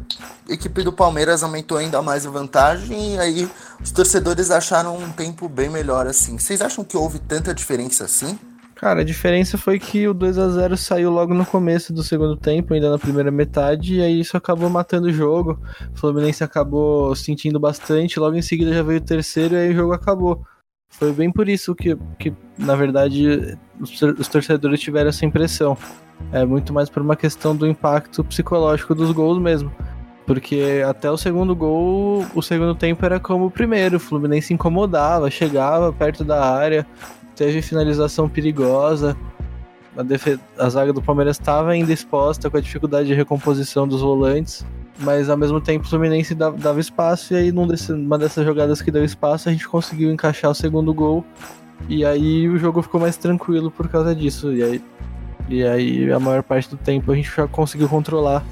equipe 0.49 0.83
do 0.85 0.93
Palmeiras 0.93 1.43
aumentou 1.43 1.77
ainda 1.77 2.01
mais 2.01 2.25
a 2.25 2.31
vantagem 2.31 3.17
e 3.17 3.19
aí 3.19 3.51
os 3.83 3.91
torcedores 3.91 4.51
acharam 4.51 4.97
um 4.97 5.11
tempo 5.11 5.49
bem 5.49 5.69
melhor 5.69 6.07
assim. 6.07 6.39
Vocês 6.39 6.63
acham 6.63 6.85
que 6.85 6.97
houve 6.97 7.19
tanta 7.19 7.53
diferença 7.53 8.05
assim? 8.05 8.39
Cara, 8.77 9.01
a 9.01 9.05
diferença 9.05 9.59
foi 9.59 9.79
que 9.79 10.09
o 10.09 10.15
2 10.15 10.39
a 10.39 10.49
0 10.49 10.77
saiu 10.77 11.11
logo 11.11 11.35
no 11.35 11.45
começo 11.45 11.93
do 11.93 12.03
segundo 12.03 12.37
tempo, 12.37 12.73
ainda 12.73 12.89
na 12.89 12.99
primeira 12.99 13.31
metade, 13.31 13.97
e 13.97 14.03
aí 14.03 14.21
isso 14.21 14.37
acabou 14.37 14.71
matando 14.71 15.09
o 15.09 15.13
jogo. 15.13 15.61
O 15.93 15.99
Fluminense 15.99 16.43
acabou 16.43 17.15
sentindo 17.15 17.61
bastante, 17.61 18.19
logo 18.19 18.37
em 18.37 18.43
seguida 18.43 18.73
já 18.73 18.83
veio 18.83 19.01
o 19.01 19.05
terceiro 19.05 19.55
e 19.55 19.59
aí 19.59 19.71
o 19.71 19.77
jogo 19.77 19.93
acabou. 19.93 20.47
Foi 20.91 21.13
bem 21.13 21.31
por 21.33 21.49
isso 21.49 21.75
que, 21.75 21.97
que 22.19 22.33
na 22.59 22.75
verdade, 22.75 23.57
os, 23.81 24.03
os 24.03 24.29
torcedores 24.29 24.81
tiveram 24.81 25.09
essa 25.09 25.25
impressão. 25.25 25.77
É 26.33 26.45
muito 26.45 26.73
mais 26.73 26.91
por 26.91 27.03
uma 27.03 27.17
questão 27.17 27.57
do 27.57 27.67
impacto 27.67 28.23
psicológico 28.25 28.95
dos 28.95 29.11
gols 29.13 29.39
mesmo. 29.39 29.73
Porque 30.27 30.83
até 30.87 31.11
o 31.11 31.17
segundo 31.17 31.57
gol, 31.57 32.25
o 32.35 32.43
segundo 32.43 32.75
tempo 32.75 33.05
era 33.05 33.19
como 33.19 33.47
o 33.47 33.51
primeiro. 33.51 33.97
O 33.97 34.01
Fluminense 34.01 34.53
incomodava, 34.53 35.31
chegava 35.31 35.93
perto 35.93 36.23
da 36.23 36.45
área, 36.45 36.87
teve 37.35 37.63
finalização 37.63 38.29
perigosa. 38.29 39.17
A, 39.97 40.65
a 40.65 40.69
zaga 40.69 40.93
do 40.93 41.03
Palmeiras 41.03 41.39
estava 41.39 41.71
ainda 41.71 41.93
exposta 41.93 42.51
com 42.51 42.57
a 42.57 42.61
dificuldade 42.61 43.09
de 43.09 43.15
recomposição 43.15 43.89
dos 43.89 44.03
volantes, 44.03 44.65
mas 45.01 45.29
ao 45.29 45.37
mesmo 45.37 45.61
tempo 45.61 45.85
o 45.85 45.89
Fluminense 45.89 46.35
dava 46.35 46.81
espaço 46.81 47.35
e 47.35 47.37
aí 47.37 47.53
numa 47.53 48.19
dessas 48.19 48.45
jogadas 48.45 48.83
que 48.83 48.91
deu 48.91 49.05
espaço 49.05 49.49
a 49.49 49.53
gente 49.53 49.69
conseguiu 49.69 50.13
encaixar 50.13 50.51
o 50.51 50.55
segundo 50.55 50.93
gol 50.93 51.25
e 51.89 52.05
aí 52.05 52.49
o 52.49 52.59
jogo 52.59 52.83
ficou 52.83 53.01
mais 53.01 53.17
tranquilo 53.17 53.71
por 53.71 53.89
causa 53.89 54.15
disso. 54.15 54.53
E 54.53 54.63
aí, 54.63 54.83
e 55.49 55.65
aí 55.65 56.13
a 56.13 56.21
maior 56.21 56.43
parte 56.43 56.69
do 56.69 56.77
tempo 56.77 57.11
a 57.11 57.15
gente 57.15 57.31
já 57.35 57.47
conseguiu 57.47 57.89
controlar 57.89 58.45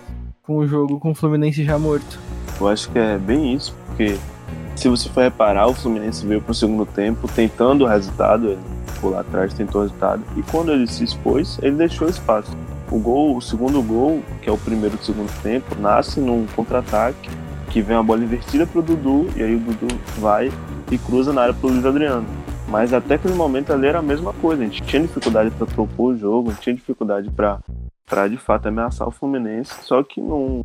com 0.43 0.57
o 0.57 0.67
jogo 0.67 0.99
com 0.99 1.11
o 1.11 1.15
Fluminense 1.15 1.65
já 1.65 1.79
morto. 1.79 2.19
Eu 2.61 2.69
acho 2.69 2.91
que 2.91 2.99
é 2.99 3.19
bem 3.19 3.55
isso, 3.55 3.75
porque 3.87 4.17
se 4.75 4.89
você 4.89 5.09
for 5.09 5.23
reparar, 5.23 5.69
o 5.69 5.75
Fluminense 5.75 6.27
veio 6.27 6.41
pro 6.41 6.55
segundo 6.55 6.87
tempo 6.87 7.29
tentando 7.29 7.85
o 7.85 7.87
resultado, 7.87 8.49
ele 8.49 8.59
ficou 8.87 9.11
lá 9.11 9.21
atrás, 9.21 9.53
tentou 9.53 9.83
o 9.83 9.85
resultado, 9.85 10.23
e 10.37 10.43
quando 10.43 10.73
ele 10.73 10.87
se 10.87 11.05
expôs, 11.05 11.59
ele 11.63 11.77
deixou 11.77 12.09
espaço. 12.09 12.57
O 12.91 12.99
gol, 12.99 13.37
o 13.37 13.41
segundo 13.41 13.83
gol, 13.83 14.23
que 14.41 14.49
é 14.49 14.53
o 14.53 14.59
primeiro 14.59 14.97
do 14.97 15.05
segundo 15.05 15.31
tempo, 15.43 15.75
nasce 15.79 16.21
num 16.21 16.47
contra-ataque, 16.57 17.31
que 17.71 17.83
vem 17.83 17.97
uma 17.97 18.03
bola 18.03 18.25
invertida 18.25 18.67
pro 18.67 18.83
Dudu, 18.83 19.29
e 19.37 19.43
aí 19.43 19.55
o 19.55 19.61
Dudu 19.61 19.89
vai 20.19 20.51
e 20.91 20.97
cruza 20.97 21.33
na 21.33 21.43
área 21.43 21.55
pro 21.55 21.69
Luiz 21.69 21.85
Adriano. 21.85 22.27
Mas 22.67 22.93
até 22.93 23.15
aquele 23.15 23.35
momento 23.35 23.73
ali 23.73 23.87
era 23.87 23.99
a 23.99 24.03
mesma 24.03 24.33
coisa, 24.35 24.63
a 24.63 24.67
gente 24.67 24.83
tinha 24.83 25.03
dificuldade 25.03 25.51
para 25.51 25.67
propor 25.67 26.15
o 26.15 26.17
jogo, 26.17 26.51
a 26.51 26.53
gente 26.53 26.63
tinha 26.63 26.77
dificuldade 26.77 27.31
para 27.31 27.59
para 28.09 28.27
de 28.27 28.39
fato 28.39 28.67
ameaçar 28.67 29.07
o 29.07 29.11
Fluminense, 29.11 29.75
só 29.83 30.03
que 30.03 30.19
num, 30.19 30.65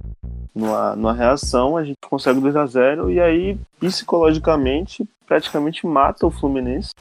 numa, 0.56 0.96
numa 0.96 1.14
reação 1.14 1.76
a 1.76 1.84
gente 1.84 1.98
consegue 2.10 2.40
2 2.40 2.56
a 2.56 2.66
0 2.66 3.12
e 3.12 3.20
aí 3.20 3.58
psicologicamente 3.80 5.06
praticamente 5.28 5.86
mata 5.86 6.26
o 6.26 6.32
Fluminense 6.32 6.92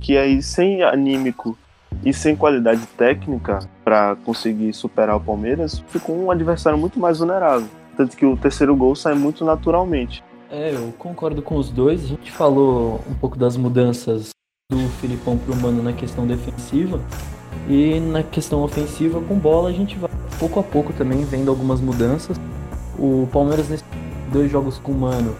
que 0.00 0.16
aí 0.16 0.42
sem 0.42 0.82
anímico 0.82 1.58
e 2.04 2.12
sem 2.12 2.36
qualidade 2.36 2.86
técnica 2.96 3.60
para 3.84 4.16
conseguir 4.24 4.72
superar 4.72 5.16
o 5.16 5.20
Palmeiras, 5.20 5.82
ficou 5.88 6.16
um 6.16 6.30
adversário 6.30 6.78
muito 6.78 6.98
mais 6.98 7.18
vulnerável. 7.18 7.68
Tanto 7.96 8.16
que 8.16 8.24
o 8.24 8.36
terceiro 8.36 8.74
gol 8.74 8.94
sai 8.94 9.14
muito 9.14 9.44
naturalmente. 9.44 10.22
É, 10.50 10.74
eu 10.74 10.92
concordo 10.98 11.42
com 11.42 11.56
os 11.56 11.70
dois. 11.70 12.04
A 12.04 12.08
gente 12.08 12.30
falou 12.30 13.00
um 13.08 13.14
pouco 13.14 13.38
das 13.38 13.56
mudanças 13.56 14.30
do 14.70 14.78
Filipão 15.00 15.36
pro 15.36 15.56
Mano 15.56 15.82
na 15.82 15.92
questão 15.92 16.26
defensiva. 16.26 17.00
E 17.68 18.00
na 18.00 18.22
questão 18.22 18.62
ofensiva, 18.62 19.20
com 19.20 19.38
bola, 19.38 19.68
a 19.68 19.72
gente 19.72 19.96
vai 19.98 20.10
pouco 20.38 20.58
a 20.58 20.62
pouco 20.62 20.92
também 20.92 21.24
vendo 21.24 21.50
algumas 21.50 21.80
mudanças. 21.80 22.36
O 22.98 23.28
Palmeiras, 23.32 23.68
nesses 23.68 23.86
dois 24.32 24.50
jogos 24.50 24.78
com 24.78 24.92
o 24.92 24.98
Mano, 24.98 25.36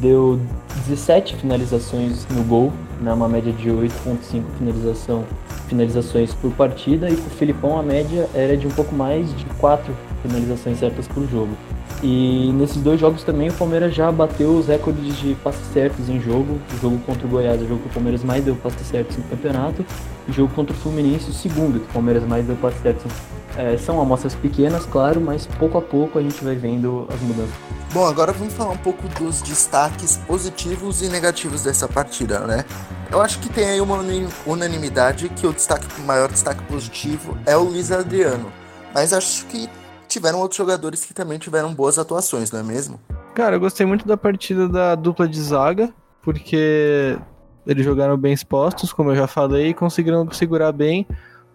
deu 0.00 0.40
17 0.88 1.36
finalizações 1.36 2.26
no 2.28 2.42
gol, 2.42 2.72
né, 3.00 3.12
uma 3.12 3.28
média 3.28 3.52
de 3.52 3.70
8.5 3.70 4.42
finalização, 4.58 5.24
finalizações 5.68 6.34
por 6.34 6.52
partida, 6.52 7.08
e 7.08 7.16
com 7.16 7.26
o 7.26 7.30
Filipão 7.30 7.78
a 7.78 7.82
média 7.82 8.28
era 8.34 8.56
de 8.56 8.66
um 8.66 8.70
pouco 8.70 8.94
mais 8.94 9.34
de 9.36 9.44
4 9.58 9.92
finalizações 10.22 10.78
certas 10.78 11.08
por 11.08 11.26
jogo. 11.28 11.56
E 12.02 12.50
nesses 12.54 12.78
dois 12.78 12.98
jogos 12.98 13.22
também 13.24 13.50
o 13.50 13.52
Palmeiras 13.52 13.94
já 13.94 14.10
bateu 14.10 14.56
os 14.56 14.68
recordes 14.68 15.18
de 15.18 15.34
passes 15.34 15.66
certos 15.72 16.08
em 16.08 16.18
jogo. 16.18 16.58
O 16.74 16.80
jogo 16.80 16.98
contra 17.00 17.26
o 17.26 17.30
Goiás, 17.30 17.60
o 17.60 17.68
jogo 17.68 17.82
que 17.82 17.88
o 17.88 17.92
Palmeiras 17.92 18.24
mais 18.24 18.42
deu 18.42 18.56
passes 18.56 18.86
certos 18.86 19.18
no 19.18 19.24
campeonato. 19.24 19.84
O 20.26 20.32
jogo 20.32 20.50
contra 20.54 20.74
o 20.74 20.78
Fluminense, 20.78 21.28
o 21.28 21.32
segundo 21.32 21.78
que 21.78 21.90
o 21.90 21.92
Palmeiras 21.92 22.24
mais 22.26 22.46
deu 22.46 22.56
passes 22.56 22.80
certos. 22.80 23.12
É, 23.56 23.76
são 23.76 24.00
amostras 24.00 24.34
pequenas, 24.34 24.86
claro, 24.86 25.20
mas 25.20 25.46
pouco 25.46 25.78
a 25.78 25.82
pouco 25.82 26.18
a 26.18 26.22
gente 26.22 26.42
vai 26.42 26.54
vendo 26.54 27.06
as 27.12 27.20
mudanças. 27.20 27.54
Bom, 27.92 28.06
agora 28.06 28.32
vamos 28.32 28.54
falar 28.54 28.70
um 28.70 28.78
pouco 28.78 29.08
dos 29.18 29.42
destaques 29.42 30.16
positivos 30.18 31.02
e 31.02 31.08
negativos 31.08 31.64
dessa 31.64 31.88
partida, 31.88 32.40
né? 32.40 32.64
Eu 33.10 33.20
acho 33.20 33.40
que 33.40 33.48
tem 33.48 33.68
aí 33.68 33.80
uma 33.80 33.98
unanimidade 34.46 35.28
que 35.30 35.44
o 35.44 35.52
destaque, 35.52 35.86
o 36.00 36.06
maior 36.06 36.28
destaque 36.28 36.62
positivo 36.64 37.36
é 37.44 37.56
o 37.56 37.64
Luiz 37.64 37.90
Adriano. 37.90 38.52
Mas 38.94 39.12
acho 39.12 39.44
que 39.46 39.68
tiveram 40.06 40.38
outros 40.38 40.58
jogadores 40.58 41.04
que 41.04 41.12
também 41.12 41.38
tiveram 41.38 41.74
boas 41.74 41.98
atuações, 41.98 42.52
não 42.52 42.60
é 42.60 42.62
mesmo? 42.62 43.00
Cara, 43.34 43.56
eu 43.56 43.60
gostei 43.60 43.84
muito 43.84 44.06
da 44.06 44.16
partida 44.16 44.68
da 44.68 44.94
dupla 44.94 45.26
de 45.26 45.40
zaga, 45.40 45.92
porque 46.22 47.18
eles 47.66 47.84
jogaram 47.84 48.16
bem 48.16 48.32
expostos, 48.32 48.92
como 48.92 49.10
eu 49.10 49.16
já 49.16 49.26
falei, 49.26 49.68
e 49.70 49.74
conseguiram 49.74 50.30
segurar 50.30 50.70
bem. 50.70 51.06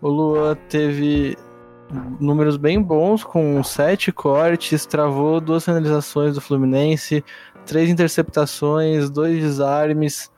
O 0.02 0.10
Luan 0.10 0.58
teve 0.70 1.38
números 2.20 2.58
bem 2.58 2.82
bons, 2.82 3.24
com 3.24 3.64
sete 3.64 4.12
cortes, 4.12 4.86
travou 4.86 5.40
duas 5.40 5.66
finalizações 5.66 6.36
do 6.36 6.42
Fluminense, 6.42 7.24
três 7.66 7.90
interceptações, 7.90 9.10
dois 9.10 9.40
desarmes. 9.40 10.32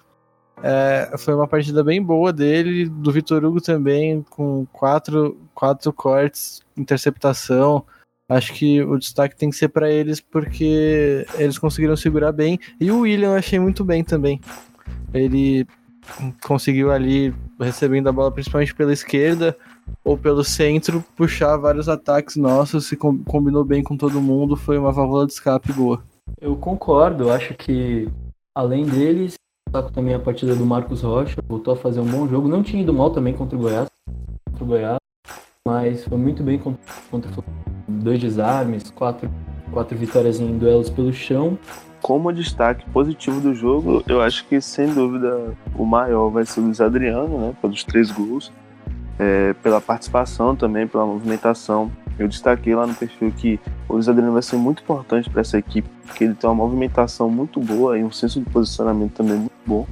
É, 0.64 1.14
foi 1.18 1.36
uma 1.36 1.48
partida 1.48 1.84
bem 1.84 2.02
boa 2.02 2.34
dele, 2.34 2.90
do 2.90 3.12
Vitor 3.12 3.44
Hugo 3.46 3.62
também, 3.62 4.26
com 4.30 4.66
quatro, 4.72 5.38
quatro 5.54 5.94
cortes, 5.94 6.62
interceptação. 6.76 7.86
Acho 8.30 8.54
que 8.54 8.82
o 8.82 8.98
destaque 8.98 9.38
tem 9.38 9.50
que 9.50 9.56
ser 9.56 9.70
para 9.70 9.90
eles 9.90 10.20
porque 10.20 11.26
eles 11.36 11.58
conseguiram 11.58 11.96
segurar 11.96 12.32
bem. 12.32 12.60
E 12.80 12.92
o 12.92 13.02
William 13.02 13.30
eu 13.30 13.36
achei 13.36 13.60
muito 13.60 13.86
bem 13.86 14.04
também. 14.04 14.42
Ele 15.14 15.66
conseguiu 16.42 16.92
ali, 16.92 17.34
recebendo 17.60 18.08
a 18.08 18.12
bola 18.12 18.32
principalmente 18.32 18.76
pela 18.76 18.94
esquerda 18.94 19.58
ou 20.04 20.18
pelo 20.18 20.44
centro, 20.44 21.04
puxar 21.16 21.58
vários 21.58 21.90
ataques 21.90 22.36
nossos, 22.36 22.86
se 22.88 22.96
combinou 22.96 23.64
bem 23.64 23.84
com 23.84 23.98
todo 23.98 24.22
mundo, 24.22 24.56
foi 24.56 24.78
uma 24.78 24.92
válvula 24.92 25.26
de 25.26 25.34
escape 25.34 25.72
boa. 25.74 26.02
Eu 26.40 26.56
concordo, 26.56 27.32
acho 27.32 27.54
que 27.54 28.10
além 28.56 28.86
deles, 28.86 29.36
destaco 29.68 29.92
também 29.92 30.14
a 30.14 30.20
partida 30.20 30.56
do 30.56 30.66
Marcos 30.66 31.02
Rocha, 31.02 31.42
voltou 31.48 31.74
a 31.74 31.78
fazer 31.78 32.00
um 32.00 32.06
bom 32.06 32.28
jogo, 32.28 32.48
não 32.48 32.64
tinha 32.64 32.82
ido 32.82 32.94
mal 32.94 33.12
também 33.12 33.34
contra 33.34 33.58
o 33.58 33.62
Goiás, 33.62 33.90
contra 34.46 34.64
o 34.64 34.68
Goiás 34.68 34.98
mas 35.68 36.06
foi 36.06 36.18
muito 36.18 36.42
bem 36.44 36.58
contra, 36.58 36.80
contra 37.12 37.30
dois 37.90 38.22
desarmes, 38.22 38.90
quatro, 38.90 39.30
quatro 39.70 39.98
vitórias 39.98 40.40
em 40.40 40.58
duelos 40.58 40.90
pelo 40.90 41.12
chão. 41.12 41.60
Como 42.08 42.32
destaque 42.32 42.90
positivo 42.92 43.42
do 43.42 43.54
jogo, 43.54 44.02
eu 44.08 44.22
acho 44.22 44.46
que 44.48 44.62
sem 44.62 44.88
dúvida 44.94 45.54
o 45.78 45.86
maior 45.86 46.30
vai 46.30 46.46
ser 46.46 46.62
o 46.62 46.64
Luiz 46.64 46.80
Adriano, 46.80 47.38
né, 47.38 47.54
pelos 47.62 47.84
três 47.84 48.10
gols, 48.10 48.50
é, 49.20 49.54
pela 49.62 49.82
participação 49.82 50.56
também, 50.56 50.88
pela 50.88 51.06
movimentação. 51.06 51.92
Eu 52.18 52.30
destaquei 52.30 52.74
lá 52.74 52.88
no 52.88 52.96
perfil 52.96 53.30
que 53.36 53.60
o 53.90 53.96
Luiz 53.96 54.08
Adriano 54.08 54.32
vai 54.32 54.42
ser 54.42 54.56
muito 54.56 54.82
importante 54.82 55.30
para 55.30 55.42
essa 55.42 55.58
equipe, 55.58 55.90
porque 56.06 56.24
ele 56.24 56.34
tem 56.34 56.50
uma 56.50 56.56
movimentação 56.56 57.30
muito 57.30 57.60
boa 57.60 58.00
e 58.00 58.06
um 58.06 58.12
senso 58.14 58.40
de 58.40 58.50
posicionamento 58.52 59.12
também 59.12 59.40
muito 59.40 59.52
bom. 59.66 59.86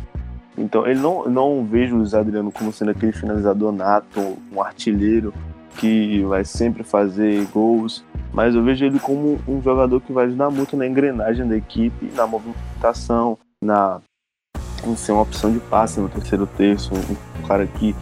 Então, 0.57 0.87
ele 0.87 1.01
não, 1.01 1.25
não 1.25 1.65
vejo 1.65 1.95
o 1.95 1.97
Luiz 1.97 2.13
Adriano 2.13 2.49
como 2.49 2.71
sendo 2.71 2.91
aquele 2.91 3.11
finalizador 3.11 3.73
nato, 3.73 4.37
um 4.53 4.61
artilheiro, 4.61 5.33
que 5.77 6.23
vai 6.23 6.45
sempre 6.45 6.81
fazer 6.81 7.45
gols, 7.47 8.05
mas 8.35 8.53
eu 8.53 8.61
vejo 8.61 8.83
ele 8.83 8.99
como 8.99 9.39
um 9.47 9.61
jogador 9.61 10.01
que 10.01 10.11
vai 10.11 10.25
ajudar 10.25 10.49
muito 10.49 10.75
na 10.75 10.85
engrenagem 10.85 11.47
da 11.47 11.55
equipe, 11.55 12.11
na 12.13 12.27
movimentação, 12.27 13.37
na 13.63 14.01
em 14.85 14.95
ser 14.95 15.13
uma 15.13 15.21
opção 15.21 15.51
de 15.51 15.59
passe 15.59 16.01
no 16.01 16.09
terceiro 16.09 16.45
terço, 16.45 16.91
um, 16.93 17.47
cara 17.47 17.65
que 17.65 17.95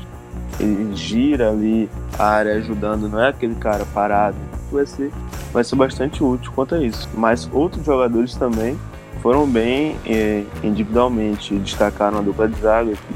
ele 0.59 0.95
gira 0.95 1.51
ali 1.51 1.87
a 2.17 2.25
área 2.25 2.55
ajudando, 2.55 3.07
não 3.07 3.21
é 3.21 3.29
aquele 3.29 3.55
cara 3.55 3.85
parado. 3.93 4.35
Vai 4.71 4.87
ser, 4.87 5.11
vai 5.53 5.63
ser 5.63 5.75
bastante 5.75 6.23
útil 6.23 6.51
quanto 6.53 6.75
a 6.75 6.83
isso. 6.83 7.07
Mas 7.13 7.47
outros 7.53 7.85
jogadores 7.85 8.35
também 8.35 8.77
foram 9.21 9.47
bem 9.47 9.95
eh, 10.05 10.43
individualmente, 10.63 11.55
destacaram 11.59 12.17
a 12.17 12.21
dupla 12.21 12.47
de 12.47 12.59
zaga, 12.59 12.91
que 12.91 13.15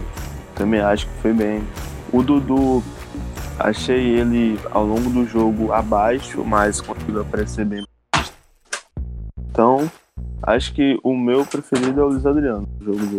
também 0.55 0.79
acho 0.79 1.07
que 1.07 1.13
foi 1.21 1.33
bem. 1.33 1.63
O 2.13 2.21
Dudu 2.21 2.83
Achei 3.59 4.19
ele 4.19 4.59
ao 4.71 4.85
longo 4.85 5.09
do 5.09 5.25
jogo 5.25 5.71
abaixo, 5.71 6.43
mas 6.45 6.79
conseguiu 6.79 7.21
aparecer 7.21 7.65
bem. 7.65 7.85
Então, 9.49 9.89
acho 10.43 10.73
que 10.73 10.99
o 11.03 11.15
meu 11.15 11.45
preferido 11.45 11.99
é 11.99 12.03
o 12.03 12.09
Luiz 12.09 12.25
Adriano. 12.25 12.67
jogo 12.79 13.07
de 13.07 13.17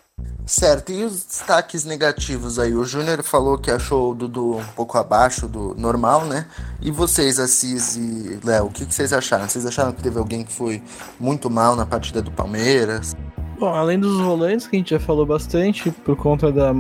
Certo, 0.49 0.93
e 0.93 1.05
os 1.05 1.25
destaques 1.25 1.85
negativos 1.85 2.59
aí? 2.59 2.75
O 2.75 2.83
Júnior 2.83 3.23
falou 3.23 3.59
que 3.59 3.71
achou 3.71 4.13
o 4.13 4.15
Dudu 4.15 4.57
um 4.57 4.65
pouco 4.75 4.97
abaixo 4.97 5.47
do 5.47 5.75
normal, 5.75 6.25
né? 6.25 6.47
E 6.81 6.91
vocês, 6.91 7.39
Assis 7.39 7.97
e 7.97 8.41
Léo, 8.43 8.67
o 8.67 8.71
que, 8.71 8.87
que 8.87 8.95
vocês 8.95 9.13
acharam? 9.13 9.47
Vocês 9.47 9.67
acharam 9.67 9.93
que 9.93 10.03
teve 10.03 10.19
alguém 10.19 10.45
que 10.45 10.53
foi 10.53 10.83
muito 11.21 11.51
mal 11.51 11.77
na 11.77 11.85
partida 11.85 12.23
do 12.23 12.31
Palmeiras? 12.31 13.15
Bom, 13.59 13.75
além 13.75 14.01
dos 14.01 14.19
volantes, 14.21 14.67
que 14.67 14.77
a 14.77 14.79
gente 14.79 14.91
já 14.91 15.01
falou 15.01 15.27
bastante, 15.27 15.91
por 15.91 16.17
conta 16.17 16.51
da 16.51 16.73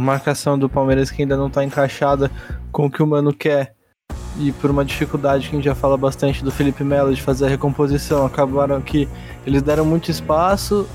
marcação 0.00 0.58
do 0.58 0.68
Palmeiras 0.68 1.10
que 1.10 1.22
ainda 1.22 1.36
não 1.36 1.50
tá 1.50 1.64
encaixada 1.64 2.30
com 2.72 2.86
o 2.86 2.90
que 2.90 3.02
o 3.02 3.06
Mano 3.06 3.32
quer. 3.32 3.74
E 4.38 4.52
por 4.52 4.70
uma 4.70 4.84
dificuldade 4.84 5.48
que 5.48 5.54
a 5.54 5.58
gente 5.58 5.64
já 5.64 5.74
fala 5.74 5.96
bastante 5.96 6.42
do 6.42 6.50
Felipe 6.50 6.82
Melo 6.82 7.14
de 7.14 7.20
fazer 7.20 7.46
a 7.46 7.48
recomposição, 7.48 8.24
acabaram 8.24 8.80
que 8.80 9.08
eles 9.46 9.62
deram 9.62 9.84
muito 9.84 10.10
espaço. 10.10 10.88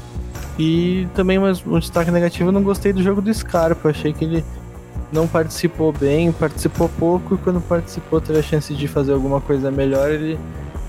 E 0.58 1.08
também 1.14 1.38
um 1.38 1.80
destaque 1.80 2.10
negativo, 2.12 2.50
eu 2.50 2.54
não 2.54 2.64
gostei 2.64 2.94
do 2.94 3.04
jogo 3.04 3.22
do 3.22 3.34
Scarpa. 3.34 3.90
Achei 3.90 4.14
que 4.14 4.24
ele 4.24 4.46
não 5.12 5.28
participou 5.28 5.92
bem, 5.92 6.32
participou 6.32 6.90
pouco 6.90 7.36
e 7.36 7.38
quando 7.38 7.62
participou 7.62 8.20
teve 8.20 8.40
a 8.40 8.44
chance 8.44 8.74
de 8.74 8.88
fazer 8.88 9.14
alguma 9.14 9.40
coisa 9.40 9.72
melhor, 9.72 10.12
ele 10.12 10.40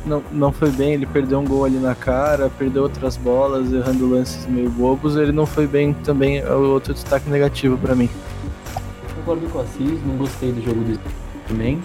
não, 0.06 0.22
não 0.30 0.52
foi 0.52 0.70
bem, 0.70 0.94
ele 0.94 1.06
perdeu 1.06 1.40
um 1.40 1.44
gol 1.44 1.64
ali 1.64 1.78
na 1.78 1.94
cara, 1.94 2.50
perdeu 2.56 2.84
outras 2.84 3.16
bolas, 3.16 3.72
errando 3.72 4.08
lances 4.08 4.46
meio 4.46 4.70
bobos, 4.70 5.16
ele 5.16 5.32
não 5.32 5.44
foi 5.44 5.66
bem 5.66 5.92
também, 5.92 6.38
é 6.38 6.52
outro 6.52 6.94
destaque 6.94 7.28
negativo 7.28 7.76
para 7.76 7.94
mim. 7.94 8.08
Concordo 9.16 9.46
com 9.48 9.58
o 9.58 9.60
Assis, 9.60 10.06
não 10.06 10.16
gostei 10.16 10.52
do 10.52 10.62
jogo 10.62 10.80
do 10.80 10.98
também. 11.48 11.80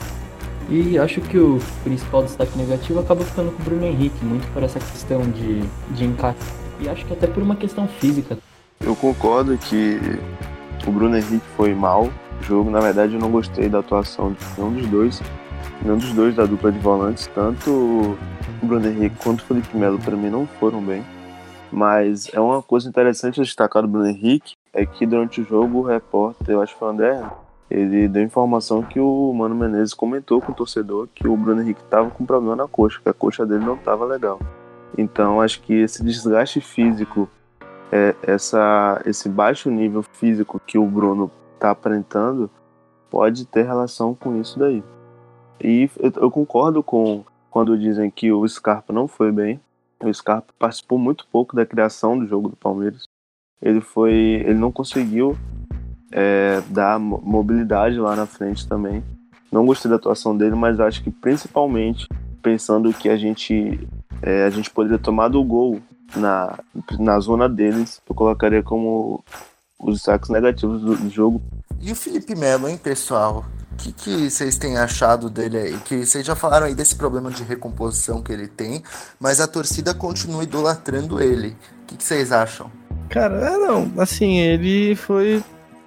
E 0.70 0.98
acho 0.98 1.20
que 1.22 1.38
o 1.38 1.60
principal 1.84 2.24
destaque 2.24 2.58
negativo 2.58 3.00
acaba 3.00 3.24
ficando 3.26 3.52
com 3.52 3.62
o 3.62 3.66
Bruno 3.66 3.86
Henrique, 3.86 4.24
muito 4.24 4.48
por 4.54 4.64
essa 4.64 4.80
questão 4.80 5.22
de, 5.24 5.62
de 5.94 6.06
encaixe. 6.06 6.40
E 6.80 6.88
acho 6.88 7.06
que 7.06 7.14
até 7.14 7.28
por 7.28 7.44
uma 7.44 7.56
questão 7.56 7.88
física. 7.88 8.38
Eu 8.80 8.96
concordo 8.96 9.58
que 9.58 10.00
o 10.88 10.92
Bruno 10.92 11.18
Henrique 11.18 11.46
foi 11.58 11.74
mal 11.74 12.06
no 12.06 12.44
jogo. 12.44 12.70
Na 12.70 12.80
verdade, 12.80 13.16
eu 13.16 13.20
não 13.20 13.30
gostei 13.30 13.68
da 13.68 13.80
atuação 13.80 14.32
de 14.32 14.40
nenhum 14.58 14.74
dos 14.74 14.88
dois 14.88 15.22
nenhum 15.84 15.98
dos 15.98 16.14
dois 16.14 16.36
da 16.36 16.46
dupla 16.46 16.72
de 16.72 16.80
volantes, 16.80 17.28
tanto 17.34 17.70
o 18.62 18.66
Bruno 18.66 18.88
Henrique 18.88 19.16
quanto 19.24 19.42
o 19.42 19.46
Felipe 19.46 19.76
Melo, 19.76 20.00
para 20.00 20.16
mim, 20.16 20.30
não 20.30 20.46
foram 20.46 20.82
bem. 20.82 21.04
Mas 21.72 22.30
é 22.34 22.40
uma 22.40 22.62
coisa 22.62 22.90
interessante 22.90 23.42
destacar 23.42 23.82
do 23.82 23.88
Bruno 23.88 24.08
Henrique 24.08 24.56
é 24.74 24.86
que 24.86 25.06
durante 25.06 25.42
o 25.42 25.46
jogo 25.46 25.80
o 25.80 25.84
repórter, 25.84 26.56
eu 26.56 26.62
acho 26.62 26.74
que 26.74 26.80
foi 26.80 26.88
o 26.88 26.92
André, 26.92 27.24
ele 27.70 28.08
deu 28.08 28.24
informação 28.24 28.84
que 28.84 29.00
o 29.00 29.34
Mano 29.34 29.56
Menezes 29.56 29.94
comentou 29.94 30.42
com 30.42 30.52
o 30.52 30.56
torcedor 30.56 31.08
que 31.14 31.28
o 31.28 31.38
Bruno 31.38 31.62
Henrique 31.62 31.82
estava 31.82 32.10
com 32.10 32.26
problema 32.26 32.56
na 32.56 32.68
coxa, 32.68 33.00
que 33.02 33.10
a 33.10 33.14
coxa 33.14 33.46
dele 33.46 33.64
não 33.64 33.76
estava 33.76 34.06
legal. 34.06 34.40
Então 34.98 35.40
acho 35.40 35.62
que 35.62 35.74
esse 35.74 36.04
desgaste 36.04 36.60
físico, 36.60 37.30
é, 37.92 38.14
essa, 38.24 39.02
esse 39.06 39.30
baixo 39.30 39.70
nível 39.70 40.04
físico 40.04 40.60
que 40.66 40.78
o 40.78 40.86
Bruno 40.86 41.32
está 41.54 41.72
aparentando, 41.72 42.50
pode 43.10 43.46
ter 43.46 43.64
relação 43.64 44.14
com 44.14 44.40
isso 44.40 44.60
daí. 44.60 44.84
E 45.64 45.90
eu, 46.00 46.32
concordo 46.32 46.82
com 46.82 47.24
quando 47.50 47.78
dizem 47.78 48.10
que 48.10 48.32
o 48.32 48.48
Scarpa 48.48 48.92
não 48.92 49.08
foi 49.08 49.32
bem. 49.32 49.60
O 50.04 50.14
Scarpa 50.14 50.54
participou 50.58 50.98
muito 50.98 51.28
pouco 51.32 51.56
da 51.56 51.66
criação 51.66 52.18
do 52.18 52.26
jogo 52.26 52.50
do 52.50 52.56
Palmeiras. 52.56 53.04
Ele 53.62 53.82
foi, 53.82 54.14
ele 54.14 54.56
não 54.56 54.72
conseguiu 54.72 55.38
é, 56.12 56.62
dar 56.70 57.00
mobilidade 57.00 58.00
lá 58.00 58.16
na 58.16 58.26
frente 58.26 58.68
também. 58.68 59.04
Não 59.52 59.66
gostei 59.66 59.90
da 59.90 59.98
atuação 59.98 60.36
dele, 60.36 60.56
mas 60.56 60.80
acho 60.80 61.04
que 61.04 61.12
principalmente 61.12 62.08
pensando 62.42 62.92
que 62.94 63.10
a 63.10 63.18
gente 63.18 63.88
é, 64.22 64.46
a 64.46 64.50
gente 64.50 64.70
poderia 64.70 64.98
tomar 64.98 65.28
do 65.28 65.44
gol 65.44 65.80
na, 66.16 66.58
na 67.00 67.20
zona 67.20 67.48
deles, 67.48 68.02
eu 68.08 68.16
colocaria 68.16 68.64
como 68.64 69.24
os 69.80 69.96
destaques 69.96 70.30
negativos 70.30 70.82
do, 70.82 70.96
do 70.96 71.10
jogo. 71.10 71.42
E 71.80 71.92
o 71.92 71.96
Felipe 71.96 72.36
Melo, 72.36 72.68
hein, 72.68 72.78
pessoal? 72.78 73.46
Que, 73.82 73.92
que 73.92 74.30
vocês 74.30 74.58
têm 74.58 74.78
achado 74.78 75.30
dele 75.30 75.58
aí? 75.58 75.78
Que 75.84 76.06
vocês 76.06 76.26
já 76.26 76.36
falaram 76.36 76.68
aí 76.68 76.76
desse 76.76 76.96
problema 76.96 77.32
de 77.32 77.44
recomposição 77.44 78.22
que 78.22 78.32
ele 78.32 78.48
tem, 78.48 78.84
mas 79.20 79.42
a 79.42 79.48
torcida 79.48 79.94
continua 79.94 80.44
idolatrando 80.44 81.22
ele. 81.22 81.58
O 81.84 81.86
que, 81.88 81.98
que 81.98 82.04
vocês 82.04 82.32
acham? 82.32 82.72
Cara, 83.10 83.36
é, 83.36 83.58
não, 83.58 83.92
assim, 83.98 84.38
ele 84.38 84.96
foi, 84.96 85.44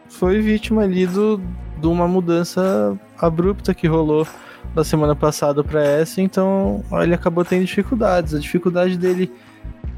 foi 0.08 0.40
vítima 0.40 0.82
ali 0.82 1.06
do, 1.06 1.40
de 1.80 1.86
uma 1.86 2.08
mudança 2.08 2.98
abrupta 3.16 3.72
que 3.72 3.86
rolou 3.86 4.26
da 4.74 4.82
semana 4.82 5.14
passada 5.14 5.62
para 5.62 5.82
essa, 5.82 6.20
então 6.20 6.84
ele 7.00 7.14
acabou 7.14 7.44
tendo 7.44 7.64
dificuldades. 7.64 8.34
A 8.34 8.40
dificuldade 8.40 8.98
dele 8.98 9.32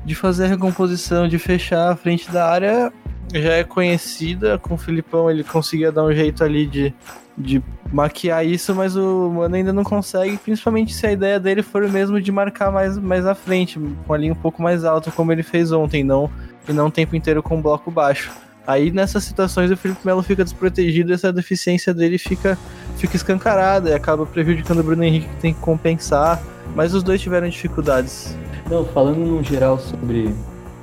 de 0.05 0.15
fazer 0.15 0.45
a 0.45 0.49
recomposição, 0.49 1.27
de 1.27 1.39
fechar 1.39 1.93
a 1.93 1.97
frente 1.97 2.31
da 2.31 2.47
área 2.47 2.93
já 3.33 3.55
é 3.55 3.65
conhecida. 3.65 4.59
Com 4.59 4.75
o 4.75 4.79
Filipão 4.79 5.31
ele 5.31 5.43
conseguia 5.43 5.91
dar 5.91 6.05
um 6.05 6.13
jeito 6.13 6.45
ali 6.45 6.67
de, 6.67 6.95
de 7.37 7.63
maquiar 7.93 8.47
isso, 8.47 8.75
mas 8.75 8.97
o 8.97 9.31
Mano 9.31 9.55
ainda 9.55 9.73
não 9.73 9.85
consegue, 9.85 10.37
principalmente 10.39 10.95
se 10.95 11.07
a 11.07 11.13
ideia 11.13 11.39
dele 11.39 11.63
for 11.63 11.87
mesmo 11.89 12.21
de 12.21 12.33
marcar 12.33 12.73
mais, 12.73 12.99
mais 12.99 13.27
à 13.27 13.35
frente, 13.35 13.79
com 14.07 14.15
a 14.15 14.19
linha 14.19 14.33
um 14.33 14.37
pouco 14.37 14.63
mais 14.63 14.85
alta, 14.85 15.11
como 15.11 15.33
ele 15.33 15.43
fez 15.43 15.71
ontem, 15.71 16.03
não, 16.03 16.31
e 16.69 16.73
não 16.73 16.87
o 16.87 16.91
tempo 16.91 17.15
inteiro 17.15 17.43
com 17.43 17.59
o 17.59 17.63
bloco 17.63 17.91
baixo. 17.91 18.33
Aí 18.67 18.91
nessas 18.91 19.23
situações 19.23 19.71
o 19.71 19.77
Felipe 19.77 20.01
Melo 20.05 20.23
fica 20.23 20.43
desprotegido, 20.43 21.13
essa 21.13 21.33
deficiência 21.33 21.95
dele 21.95 22.19
fica, 22.19 22.59
fica 22.97 23.15
escancarada 23.15 23.91
e 23.91 23.95
acaba 23.95 24.27
prejudicando 24.27 24.81
o 24.81 24.83
Bruno 24.83 25.05
Henrique 25.05 25.29
que 25.29 25.37
tem 25.37 25.55
que 25.55 25.61
compensar, 25.61 26.43
mas 26.75 26.93
os 26.93 27.03
dois 27.03 27.21
tiveram 27.21 27.49
dificuldades. 27.49 28.37
Não, 28.69 28.85
falando 28.87 29.19
no 29.19 29.43
geral 29.45 29.79
sobre, 29.79 30.35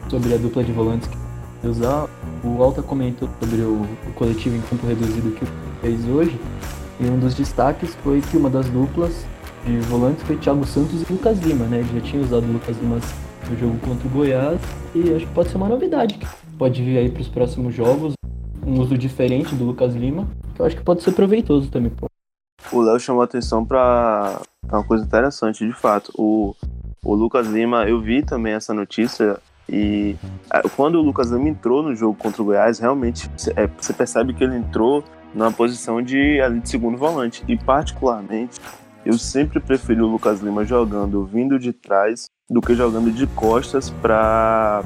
sobre 0.10 0.34
a 0.34 0.38
dupla 0.38 0.64
de 0.64 0.72
volantes 0.72 1.10
que 1.10 1.68
usar, 1.68 2.08
o 2.42 2.64
Alta 2.64 2.82
comentou 2.82 3.30
sobre 3.40 3.62
o, 3.62 3.82
o 3.82 4.14
coletivo 4.16 4.56
em 4.56 4.62
campo 4.62 4.88
reduzido 4.88 5.32
que 5.32 5.46
fez 5.84 6.08
hoje, 6.08 6.40
e 6.98 7.06
um 7.06 7.20
dos 7.20 7.34
destaques 7.34 7.94
foi 7.96 8.22
que 8.22 8.38
uma 8.38 8.50
das 8.50 8.70
duplas 8.70 9.26
de 9.66 9.78
volantes 9.82 10.24
foi 10.24 10.38
Thiago 10.38 10.66
Santos 10.66 11.02
e 11.02 11.12
Lucas 11.12 11.38
Lima, 11.40 11.66
né? 11.66 11.80
Ele 11.80 12.00
já 12.00 12.02
tinha 12.02 12.22
usado 12.24 12.46
o 12.46 12.54
Lucas 12.54 12.78
Lima 12.78 13.00
no 13.50 13.58
jogo 13.58 13.78
contra 13.80 14.08
o 14.08 14.10
Goiás 14.10 14.62
e 14.96 15.14
acho 15.14 15.28
que 15.28 15.34
pode 15.34 15.50
ser 15.50 15.58
uma 15.58 15.68
novidade. 15.68 16.18
Pode 16.58 16.82
vir 16.82 16.98
aí 16.98 17.10
para 17.10 17.22
os 17.22 17.28
próximos 17.28 17.76
jogos 17.76 18.14
um 18.66 18.80
uso 18.80 18.98
diferente 18.98 19.54
do 19.56 19.66
Lucas 19.66 19.94
Lima, 19.94 20.26
que 20.56 20.62
eu 20.62 20.66
acho 20.66 20.78
que 20.78 20.84
pode 20.84 21.04
ser 21.04 21.12
proveitoso 21.12 21.70
também. 21.70 21.92
Pô. 21.92 22.08
o 22.72 22.82
Léo 22.82 22.98
chamou 22.98 23.22
atenção 23.22 23.66
para 23.66 24.42
uma 24.72 24.86
coisa 24.86 25.04
interessante, 25.04 25.68
de 25.68 25.74
fato. 25.74 26.14
O, 26.18 26.56
o 27.04 27.14
Lucas 27.14 27.48
Lima, 27.48 27.90
eu 27.90 28.00
vi 28.00 28.24
também 28.24 28.54
essa 28.54 28.74
notícia 28.74 29.38
e 29.68 30.16
quando 30.78 30.96
o 30.96 31.02
Lucas 31.02 31.30
Lima 31.30 31.50
entrou 31.50 31.84
no 31.84 31.94
jogo 31.94 32.18
contra 32.18 32.42
o 32.42 32.46
Goiás, 32.46 32.80
realmente 32.80 33.30
é, 33.58 33.68
você 33.68 33.92
percebe 33.92 34.34
que 34.34 34.46
ele 34.46 34.56
entrou 34.56 35.04
numa 35.34 35.52
posição 35.52 36.02
de, 36.02 36.40
ali, 36.42 36.60
de 36.60 36.70
segundo 36.70 36.98
volante. 36.98 37.44
E 37.48 37.58
particularmente, 37.58 38.60
eu 39.06 39.18
sempre 39.18 39.60
preferi 39.60 40.02
o 40.02 40.08
Lucas 40.08 40.42
Lima 40.42 40.64
jogando 40.66 41.26
vindo 41.26 41.60
de 41.60 41.74
trás 41.74 42.30
do 42.50 42.62
que 42.62 42.76
jogando 42.76 43.12
de 43.12 43.28
costas 43.28 43.90
para 43.90 44.84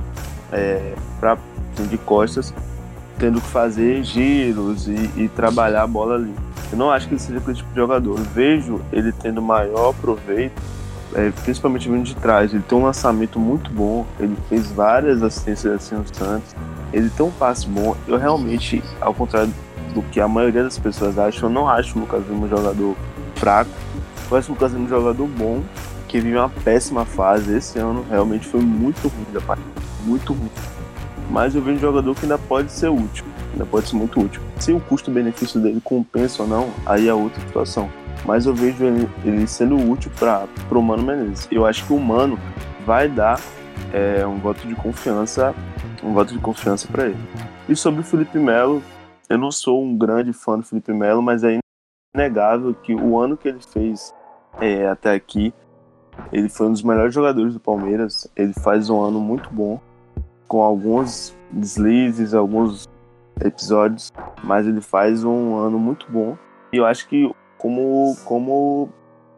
é, 0.52 0.96
pra, 1.20 1.38
assim, 1.74 1.88
de 1.88 1.98
costas 1.98 2.54
tendo 3.18 3.42
que 3.42 3.48
fazer 3.48 4.04
giros 4.04 4.88
e, 4.88 5.12
e, 5.18 5.30
trabalhar 5.30 5.84
a 5.84 5.88
bola 5.88 6.16
ali. 6.16 6.34
Eu 6.72 6.78
não 6.78 6.92
acho 6.92 7.08
que 7.08 7.16
ele 7.16 7.22
seja 7.22 7.40
aquele 7.40 7.58
tipo 7.58 7.70
de 7.70 7.76
jogador. 7.76 8.20
Eu 8.20 8.24
vejo 8.26 8.82
ele 8.92 9.12
tendo 9.12 9.42
maior 9.42 9.94
proveito, 9.96 10.62
é, 11.16 11.32
principalmente 11.44 11.90
vindo 11.90 12.04
de 12.04 12.16
trás. 12.16 12.54
Ele 12.54 12.64
tem 12.64 12.78
um 12.78 12.84
lançamento 12.84 13.40
muito 13.40 13.72
bom, 13.72 14.06
ele 14.20 14.36
fez 14.50 14.72
várias 14.72 15.24
assistências 15.24 15.74
assim 15.74 15.96
no 15.96 16.06
Santos, 16.14 16.56
ele 16.94 17.10
tem 17.10 17.26
um 17.26 17.32
passe 17.32 17.68
bom. 17.68 17.96
Eu 18.08 18.18
realmente, 18.18 18.84
ao 19.02 19.14
contrário 19.14 19.52
do 20.02 20.10
que 20.10 20.20
a 20.20 20.28
maioria 20.28 20.64
das 20.64 20.78
pessoas 20.78 21.18
acham, 21.18 21.50
eu 21.50 21.54
não 21.54 21.68
acho 21.68 21.98
o 21.98 22.02
Lucas 22.02 22.24
Lima 22.28 22.46
um 22.46 22.50
jogador 22.50 22.96
fraco. 23.36 23.72
Eu 24.30 24.38
acho 24.38 24.52
o 24.52 24.54
Lucas 24.54 24.72
Lima 24.72 24.86
um 24.86 24.90
jogador 24.90 25.28
bom, 25.28 25.64
que 26.08 26.20
vive 26.20 26.38
uma 26.38 26.50
péssima 26.50 27.06
fase. 27.06 27.56
Esse 27.56 27.80
ano 27.80 28.06
realmente 28.10 28.46
foi 28.46 28.62
muito 28.62 29.08
ruim 29.08 29.26
da 29.34 29.42
partida, 29.42 29.82
muito 30.06 30.34
ruim 30.34 30.50
mas 31.30 31.56
eu 31.56 31.62
vejo 31.62 31.78
um 31.78 31.82
jogador 31.82 32.16
que 32.16 32.22
ainda 32.24 32.38
pode 32.38 32.72
ser 32.72 32.90
útil, 32.90 33.26
ainda 33.52 33.66
pode 33.66 33.90
ser 33.90 33.96
muito 33.96 34.20
útil. 34.20 34.42
Se 34.60 34.72
o 34.72 34.80
custo-benefício 34.80 35.60
dele 35.60 35.82
compensa 35.84 36.44
ou 36.44 36.50
não, 36.50 36.70
aí 36.86 37.08
é 37.08 37.14
outra 37.14 37.40
situação. 37.42 37.90
Mas 38.26 38.46
eu 38.46 38.54
vejo 38.54 38.84
ele, 38.84 39.10
ele 39.24 39.48
sendo 39.48 39.76
útil 39.76 40.12
para 40.18 40.48
o 40.72 40.82
Mano 40.82 41.04
Menezes. 41.04 41.48
Eu 41.52 41.66
acho 41.66 41.86
que 41.86 41.94
o 41.94 42.00
Mano 42.00 42.40
vai 42.86 43.08
dar 43.08 43.40
é, 43.94 44.26
um 44.26 44.38
voto 44.38 44.68
de 44.68 44.76
confiança, 44.76 45.54
um 46.04 46.14
voto 46.14 46.34
de 46.34 46.40
confiança 46.40 46.88
para 46.88 47.06
ele. 47.08 47.20
E 47.70 47.76
sobre 47.76 48.02
o 48.02 48.04
Felipe 48.04 48.38
Melo, 48.40 48.82
eu 49.30 49.38
não 49.38 49.52
sou 49.52 49.84
um 49.84 49.98
grande 49.98 50.34
fã 50.34 50.58
do 50.58 50.64
Felipe 50.64 50.94
Melo, 50.94 51.22
mas 51.22 51.44
é 51.44 51.60
inegável 52.16 52.74
que 52.74 52.96
o 52.96 53.18
ano 53.20 53.38
que 53.38 53.48
ele 53.48 53.60
fez 53.60 54.14
é, 54.60 54.88
até 54.88 55.14
aqui, 55.14 55.54
ele 56.32 56.50
foi 56.50 56.68
um 56.68 56.72
dos 56.72 56.84
melhores 56.84 57.14
jogadores 57.14 57.54
do 57.54 57.60
Palmeiras. 57.60 58.28
Ele 58.36 58.54
faz 58.54 58.90
um 58.90 59.02
ano 59.02 59.20
muito 59.20 59.50
bom 59.50 59.80
com 60.48 60.62
alguns 60.62 61.36
deslizes, 61.52 62.34
alguns 62.34 62.88
episódios, 63.44 64.12
mas 64.44 64.66
ele 64.66 64.82
faz 64.82 65.24
um 65.24 65.58
ano 65.58 65.78
muito 65.78 66.10
bom. 66.10 66.38
E 66.72 66.78
eu 66.78 66.86
acho 66.86 67.08
que, 67.08 67.32
como, 67.58 68.16
como 68.26 68.90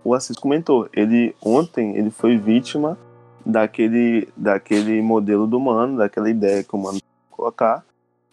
o 0.03 0.13
Assis 0.13 0.37
comentou, 0.37 0.87
ele 0.93 1.35
ontem 1.41 1.97
ele 1.97 2.09
foi 2.09 2.37
vítima 2.37 2.97
daquele, 3.45 4.27
daquele 4.35 5.01
modelo 5.01 5.45
do 5.45 5.59
Mano, 5.59 5.97
daquela 5.97 6.29
ideia 6.29 6.63
que 6.63 6.75
o 6.75 6.79
Mano 6.79 6.99
colocar, 7.29 7.83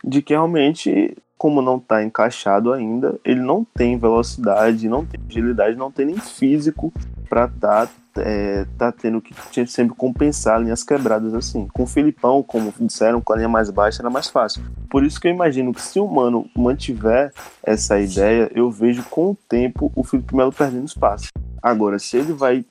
de 0.05 0.23
que 0.23 0.35
realmente, 0.35 1.17
como 1.39 1.61
não 1.61 1.77
está 1.77 2.03
encaixado 2.03 2.73
ainda, 2.73 3.19
ele 3.25 3.41
não 3.41 3.65
tem 3.65 3.99
velocidade, 3.99 4.89
não 4.89 5.05
tem 5.05 5.21
agilidade, 5.29 5.77
não 5.77 5.91
tem 5.91 6.07
nem 6.07 6.17
físico 6.17 6.93
para 7.29 7.47
estar 7.47 7.87
tá 7.87 7.93
é, 8.19 8.67
tá 8.79 8.91
tendo 8.91 9.21
que 9.21 9.35
sempre 9.67 9.95
compensar 9.95 10.61
linhas 10.61 10.83
quebradas 10.83 11.35
assim. 11.35 11.67
Com 11.73 11.83
o 11.83 11.87
Filipão, 11.87 12.43
como 12.43 12.73
disseram, 12.81 13.21
com 13.21 13.33
a 13.33 13.37
linha 13.37 13.49
mais 13.49 13.71
baixa 13.71 14.03
era 14.03 14.11
mais 14.11 14.29
fácil. 14.29 14.63
Por 14.89 15.05
isso 15.05 15.21
que 15.21 15.29
eu 15.29 15.33
imagino 15.33 15.73
que 15.73 15.83
se 15.83 16.01
o 16.01 16.07
Mano 16.07 16.49
mantiver 16.57 17.33
essa 17.63 18.01
ideia, 18.01 18.51
eu 18.55 18.71
vejo 18.71 19.05
com 19.05 19.33
o 19.33 19.39
tempo 19.49 19.93
o 19.95 20.03
Felipe 20.03 20.35
Melo 20.35 20.53
perdendo 20.53 20.87
espaço. 20.87 21.29
Agora, 21.63 21.99
se 21.99 22.17
ele 22.17 22.33
vai 22.33 22.65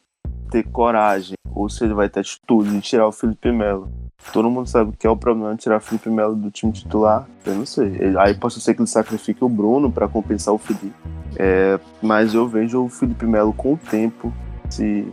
ter 0.50 0.64
coragem 0.64 1.36
ou 1.54 1.70
se 1.70 1.84
ele 1.84 1.94
vai 1.94 2.10
ter 2.10 2.22
atitude 2.22 2.70
de 2.72 2.82
tirar 2.82 3.08
o 3.08 3.12
Felipe 3.12 3.52
Melo, 3.52 3.90
todo 4.32 4.50
mundo 4.50 4.68
sabe 4.68 4.94
que 4.98 5.06
é 5.06 5.10
o 5.10 5.18
problema 5.18 5.54
de 5.54 5.62
tirar 5.62 5.78
o 5.78 5.82
Felipe 5.82 6.10
Melo 6.10 6.36
do 6.36 6.52
time 6.52 6.72
titular, 6.72 7.28
eu 7.46 7.56
não 7.56 7.66
sei. 7.66 8.16
Aí 8.20 8.34
pode 8.34 8.60
ser 8.60 8.74
que 8.74 8.82
ele 8.82 8.88
sacrifique 8.88 9.44
o 9.44 9.50
Bruno 9.50 9.92
para 9.92 10.08
compensar 10.08 10.54
o 10.54 10.58
Felipe. 10.58 10.94
É, 11.38 11.80
mas 12.02 12.34
eu 12.34 12.48
vejo 12.48 12.86
o 12.86 12.90
Felipe 12.90 13.26
Melo 13.26 13.54
com 13.54 13.74
o 13.74 13.78
tempo 13.78 14.34
se 14.70 15.08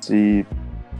se 0.00 0.44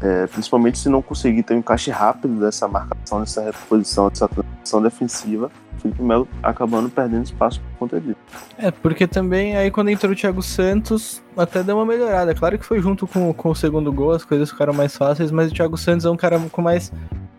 é, 0.01 0.27
principalmente 0.27 0.79
se 0.79 0.89
não 0.89 1.01
conseguir 1.01 1.43
ter 1.43 1.55
um 1.55 1.59
encaixe 1.59 1.91
rápido 1.91 2.41
dessa 2.41 2.67
marcação, 2.67 3.21
dessa 3.21 3.43
reposição, 3.43 4.09
dessa 4.09 4.29
transição 4.29 4.83
defensiva, 4.83 5.51
Felipe 5.79 6.03
Melo 6.03 6.29
acabando 6.43 6.89
perdendo 6.89 7.25
espaço 7.25 7.61
por 7.61 7.79
conta 7.79 8.01
disso. 8.01 8.17
É, 8.59 8.71
porque 8.71 9.07
também 9.07 9.57
aí 9.57 9.71
quando 9.71 9.91
entrou 9.91 10.13
o 10.13 10.17
Thiago 10.17 10.43
Santos, 10.43 11.23
até 11.37 11.63
deu 11.63 11.77
uma 11.77 11.87
melhorada. 11.87 12.35
Claro 12.35 12.59
que 12.59 12.65
foi 12.65 12.81
junto 12.81 13.07
com, 13.07 13.33
com 13.33 13.51
o 13.51 13.55
segundo 13.55 13.93
gol, 13.93 14.13
as 14.13 14.25
coisas 14.25 14.51
ficaram 14.51 14.73
mais 14.73 14.97
fáceis, 14.97 15.31
mas 15.31 15.51
o 15.51 15.55
Thiago 15.55 15.77
Santos 15.77 16.05
é 16.05 16.11
um 16.11 16.17
cara 16.17 16.39
com 16.51 16.63
mais 16.63 16.93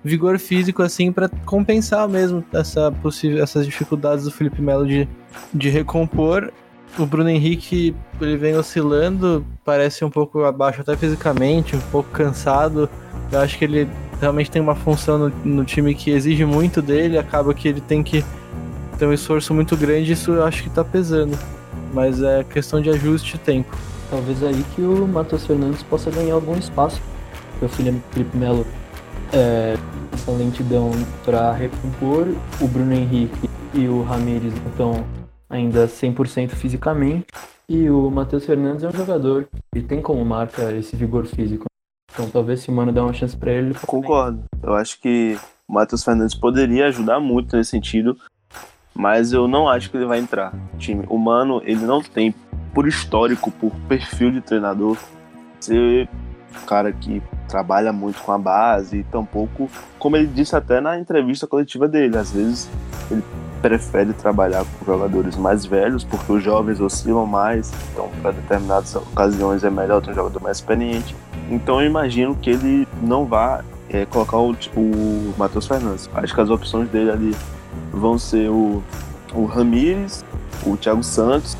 vigor 0.03 0.37
físico, 0.37 0.81
assim, 0.83 1.11
para 1.11 1.29
compensar 1.45 2.07
mesmo 2.07 2.43
essa 2.53 2.91
possível, 2.91 3.41
essas 3.41 3.65
dificuldades 3.65 4.25
do 4.25 4.31
Felipe 4.31 4.61
Melo 4.61 4.85
de, 4.85 5.07
de 5.53 5.69
recompor 5.69 6.51
o 6.97 7.05
Bruno 7.05 7.29
Henrique 7.29 7.95
ele 8.21 8.37
vem 8.37 8.55
oscilando, 8.55 9.45
parece 9.65 10.05
um 10.05 10.09
pouco 10.09 10.43
abaixo 10.43 10.81
até 10.81 10.95
fisicamente, 10.95 11.75
um 11.75 11.81
pouco 11.91 12.09
cansado. 12.11 12.89
Eu 13.31 13.39
acho 13.39 13.57
que 13.57 13.65
ele 13.65 13.89
realmente 14.19 14.51
tem 14.51 14.61
uma 14.61 14.75
função 14.75 15.17
no, 15.17 15.29
no, 15.43 15.65
time 15.65 15.95
que 15.95 16.11
exige 16.11 16.45
muito 16.45 16.81
dele, 16.81 17.17
acaba 17.17 17.53
que 17.53 17.67
ele 17.67 17.81
tem 17.81 18.03
que 18.03 18.23
ter 18.97 19.05
um 19.05 19.13
esforço 19.13 19.53
muito 19.53 19.75
grande, 19.75 20.11
isso 20.11 20.31
eu 20.31 20.43
acho 20.43 20.63
que 20.63 20.69
tá 20.69 20.83
pesando. 20.83 21.37
Mas 21.91 22.21
é 22.21 22.43
questão 22.43 22.81
de 22.81 22.89
ajuste 22.89 23.35
e 23.35 23.39
tempo. 23.39 23.75
Talvez 24.09 24.43
aí 24.43 24.63
que 24.75 24.81
o 24.81 25.07
Matheus 25.07 25.45
Fernandes 25.45 25.81
possa 25.83 26.11
ganhar 26.11 26.35
algum 26.35 26.55
espaço. 26.55 27.01
O 27.61 27.67
Felipe 27.67 28.37
Melo 28.37 28.65
é, 29.33 29.75
essa 30.13 30.31
lentidão 30.31 30.91
para 31.25 31.51
recompor, 31.51 32.27
o 32.61 32.67
Bruno 32.67 32.93
Henrique 32.93 33.49
e 33.73 33.87
o 33.87 34.03
Ramires 34.03 34.53
então 34.67 35.05
ainda 35.49 35.87
100% 35.87 36.49
fisicamente. 36.51 37.25
E 37.67 37.89
o 37.89 38.09
Matheus 38.09 38.45
Fernandes 38.45 38.83
é 38.83 38.89
um 38.89 38.91
jogador 38.91 39.47
que 39.73 39.81
tem 39.81 40.01
como 40.01 40.23
marca 40.23 40.71
esse 40.73 40.95
vigor 40.95 41.25
físico. 41.25 41.65
Então 42.11 42.29
talvez 42.29 42.59
se 42.59 42.69
o 42.69 42.73
Mano 42.73 42.91
der 42.91 43.01
uma 43.01 43.13
chance 43.13 43.35
para 43.35 43.51
ele. 43.51 43.73
Concordo. 43.85 44.43
Eu 44.61 44.73
acho 44.75 44.99
que 44.99 45.37
o 45.67 45.73
Matheus 45.73 46.03
Fernandes 46.03 46.35
poderia 46.35 46.87
ajudar 46.87 47.19
muito 47.19 47.55
nesse 47.55 47.71
sentido, 47.71 48.17
mas 48.93 49.33
eu 49.33 49.47
não 49.47 49.67
acho 49.67 49.89
que 49.89 49.97
ele 49.97 50.05
vai 50.05 50.19
entrar 50.19 50.53
no 50.53 50.77
time. 50.77 51.05
O 51.09 51.17
Mano, 51.17 51.61
ele 51.65 51.85
não 51.85 52.01
tem, 52.01 52.35
por 52.73 52.87
histórico, 52.87 53.49
por 53.49 53.71
perfil 53.87 54.31
de 54.31 54.41
treinador, 54.41 54.97
ser 55.59 56.07
um 56.61 56.65
cara 56.65 56.91
que 56.91 57.23
trabalha 57.53 57.93
muito 57.93 58.19
com 58.23 58.31
a 58.31 58.37
base 58.37 58.97
e 58.97 59.03
tampouco, 59.03 59.69
como 59.99 60.17
ele 60.17 60.25
disse 60.25 60.55
até 60.55 60.81
na 60.81 60.97
entrevista 60.97 61.45
coletiva 61.45 61.87
dele, 61.87 62.17
às 62.17 62.31
vezes 62.31 62.67
ele 63.11 63.23
prefere 63.61 64.11
trabalhar 64.11 64.65
com 64.65 64.85
jogadores 64.91 65.37
mais 65.37 65.63
velhos, 65.63 66.03
porque 66.03 66.31
os 66.31 66.43
jovens 66.43 66.81
oscilam 66.81 67.27
mais, 67.27 67.71
então 67.91 68.09
para 68.23 68.31
determinadas 68.31 68.95
ocasiões 68.95 69.63
é 69.63 69.69
melhor 69.69 70.01
ter 70.01 70.09
um 70.09 70.15
jogador 70.15 70.41
mais 70.41 70.57
experiente. 70.57 71.15
Então 71.47 71.79
eu 71.79 71.85
imagino 71.85 72.35
que 72.35 72.49
ele 72.49 72.87
não 73.03 73.23
vá 73.23 73.63
é, 73.87 74.03
colocar 74.07 74.37
o, 74.37 74.55
o 74.75 75.33
Matheus 75.37 75.67
Fernandes. 75.67 76.09
Acho 76.15 76.33
que 76.33 76.41
as 76.41 76.49
opções 76.49 76.89
dele 76.89 77.11
ali 77.11 77.35
vão 77.91 78.17
ser 78.17 78.49
o, 78.49 78.81
o 79.31 79.45
Ramires, 79.45 80.25
o 80.65 80.75
Thiago 80.75 81.03
Santos 81.03 81.55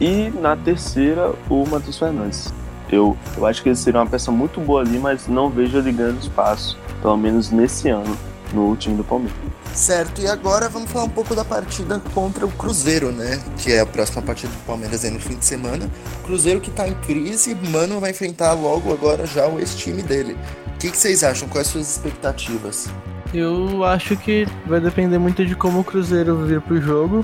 e 0.00 0.28
na 0.40 0.56
terceira 0.56 1.32
o 1.48 1.64
Matheus 1.68 1.96
Fernandes. 1.96 2.52
Eu, 2.90 3.16
eu 3.36 3.46
acho 3.46 3.62
que 3.62 3.68
ele 3.68 3.76
seria 3.76 4.00
uma 4.00 4.06
peça 4.06 4.30
muito 4.30 4.60
boa 4.60 4.80
ali, 4.80 4.98
mas 4.98 5.26
não 5.26 5.50
vejo 5.50 5.78
ele 5.78 5.92
ganhando 5.92 6.20
espaço, 6.20 6.78
pelo 7.02 7.16
menos 7.16 7.50
nesse 7.50 7.88
ano, 7.88 8.16
no 8.52 8.76
time 8.76 8.96
do 8.96 9.04
Palmeiras. 9.04 9.36
Certo, 9.72 10.22
e 10.22 10.26
agora 10.26 10.70
vamos 10.70 10.90
falar 10.90 11.04
um 11.04 11.10
pouco 11.10 11.34
da 11.34 11.44
partida 11.44 12.00
contra 12.14 12.46
o 12.46 12.50
Cruzeiro, 12.50 13.12
né? 13.12 13.38
Que 13.58 13.72
é 13.72 13.80
a 13.80 13.86
próxima 13.86 14.22
partida 14.22 14.50
do 14.50 14.58
Palmeiras 14.64 15.04
aí 15.04 15.10
no 15.10 15.20
fim 15.20 15.34
de 15.34 15.44
semana. 15.44 15.90
Cruzeiro 16.24 16.60
que 16.60 16.70
tá 16.70 16.88
em 16.88 16.94
crise, 16.94 17.54
Mano 17.54 18.00
vai 18.00 18.12
enfrentar 18.12 18.54
logo 18.54 18.90
agora 18.90 19.26
já 19.26 19.46
o 19.46 19.58
ex-time 19.58 20.02
dele. 20.02 20.34
O 20.74 20.78
que, 20.78 20.90
que 20.90 20.96
vocês 20.96 21.22
acham? 21.22 21.46
Quais 21.48 21.66
suas 21.66 21.90
expectativas? 21.90 22.88
Eu 23.34 23.84
acho 23.84 24.16
que 24.16 24.46
vai 24.66 24.80
depender 24.80 25.18
muito 25.18 25.44
de 25.44 25.54
como 25.54 25.80
o 25.80 25.84
Cruzeiro 25.84 26.46
vir 26.46 26.60
pro 26.62 26.80
jogo. 26.80 27.22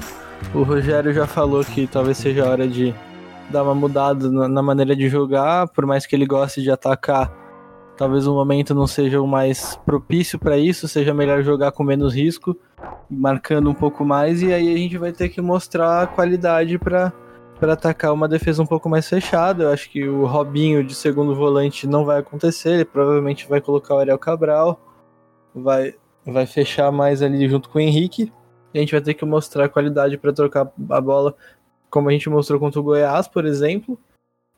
O 0.53 0.63
Rogério 0.63 1.15
já 1.15 1.27
falou 1.27 1.65
que 1.65 1.87
talvez 1.87 2.19
seja 2.19 2.45
a 2.45 2.51
hora 2.51 2.69
de 2.69 2.95
dar 3.51 3.63
uma 3.63 3.75
mudada 3.75 4.31
na 4.31 4.63
maneira 4.63 4.97
de 4.97 5.09
jogar, 5.09 5.69
por 5.69 5.87
mais 5.87 6.07
que 6.07 6.15
ele 6.17 6.27
goste 6.27 6.63
de 6.63 6.71
atacar 6.71 7.43
Talvez 7.97 8.27
o 8.27 8.35
momento 8.35 8.75
não 8.75 8.87
seja 8.87 9.21
o 9.21 9.27
mais 9.27 9.77
propício 9.85 10.39
para 10.39 10.57
isso, 10.57 10.89
seja 10.89 11.13
melhor 11.13 11.43
jogar 11.43 11.73
com 11.73 11.85
menos 11.85 12.15
risco, 12.15 12.57
marcando 13.09 13.69
um 13.69 13.75
pouco 13.75 14.05
mais, 14.05 14.43
e 14.43 14.53
aí 14.53 14.75
a 14.75 14.77
gente 14.77 14.97
vai 14.97 15.13
ter 15.13 15.29
que 15.29 15.41
mostrar 15.41 16.03
a 16.03 16.07
qualidade 16.07 16.79
para 16.79 17.13
para 17.61 17.75
atacar 17.75 18.13
uma 18.13 18.27
defesa 18.27 18.61
um 18.61 18.67
pouco 18.67 18.89
mais 18.89 19.09
fechada. 19.09 19.63
Eu 19.63 19.71
acho 19.71 19.89
que 19.89 20.09
o 20.09 20.27
Robinho 20.27 20.83
de 20.83 20.97
segundo 20.97 21.33
volante 21.33 21.87
não 21.87 22.05
vai 22.05 22.19
acontecer, 22.19 22.71
ele 22.71 22.85
provavelmente 22.85 23.49
vai 23.49 23.61
colocar 23.61 23.95
o 23.95 23.99
Ariel 23.99 24.19
Cabral, 24.19 24.81
vai, 25.55 25.95
vai 26.27 26.45
fechar 26.45 26.91
mais 26.91 27.23
ali 27.23 27.49
junto 27.49 27.69
com 27.69 27.79
o 27.79 27.81
Henrique. 27.81 28.33
A 28.75 28.79
gente 28.79 28.91
vai 28.91 29.01
ter 29.01 29.15
que 29.15 29.25
mostrar 29.25 29.67
a 29.67 29.69
qualidade 29.69 30.19
para 30.19 30.33
trocar 30.33 30.73
a 30.91 31.01
bola 31.01 31.37
como 31.93 32.09
a 32.09 32.13
gente 32.13 32.31
mostrou 32.31 32.59
contra 32.59 32.81
o 32.81 32.83
Goiás, 32.83 33.29
por 33.29 33.45
exemplo. 33.45 33.99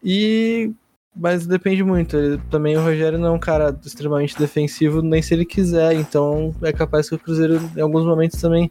E 0.03 0.73
mas 1.15 1.47
depende 1.47 1.83
muito. 1.83 2.17
Ele, 2.17 2.41
também 2.51 2.77
o 2.77 2.83
Rogério 2.83 3.19
não 3.19 3.29
é 3.29 3.31
um 3.31 3.39
cara 3.39 3.77
extremamente 3.85 4.39
defensivo, 4.39 5.03
nem 5.03 5.21
se 5.21 5.35
ele 5.35 5.45
quiser. 5.45 5.95
Então 5.95 6.55
é 6.63 6.73
capaz 6.73 7.09
que 7.09 7.17
o 7.17 7.19
Cruzeiro, 7.19 7.61
em 7.77 7.81
alguns 7.81 8.05
momentos, 8.05 8.41
também 8.41 8.71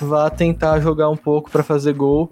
vá 0.00 0.28
tentar 0.28 0.78
jogar 0.80 1.08
um 1.08 1.16
pouco 1.16 1.50
para 1.50 1.62
fazer 1.62 1.94
gol. 1.94 2.30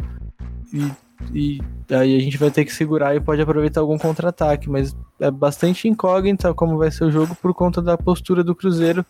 E, 0.72 0.92
e 1.34 1.60
aí 1.90 2.16
a 2.16 2.20
gente 2.20 2.36
vai 2.36 2.50
ter 2.50 2.64
que 2.64 2.72
segurar 2.72 3.16
e 3.16 3.20
pode 3.20 3.40
aproveitar 3.40 3.80
algum 3.80 3.98
contra-ataque. 3.98 4.68
Mas 4.68 4.94
é 5.18 5.30
bastante 5.30 5.88
incógnita 5.88 6.52
como 6.52 6.76
vai 6.76 6.90
ser 6.90 7.04
o 7.04 7.10
jogo 7.10 7.34
por 7.36 7.54
conta 7.54 7.80
da 7.80 7.96
postura 7.96 8.44
do 8.44 8.54
Cruzeiro. 8.54 9.04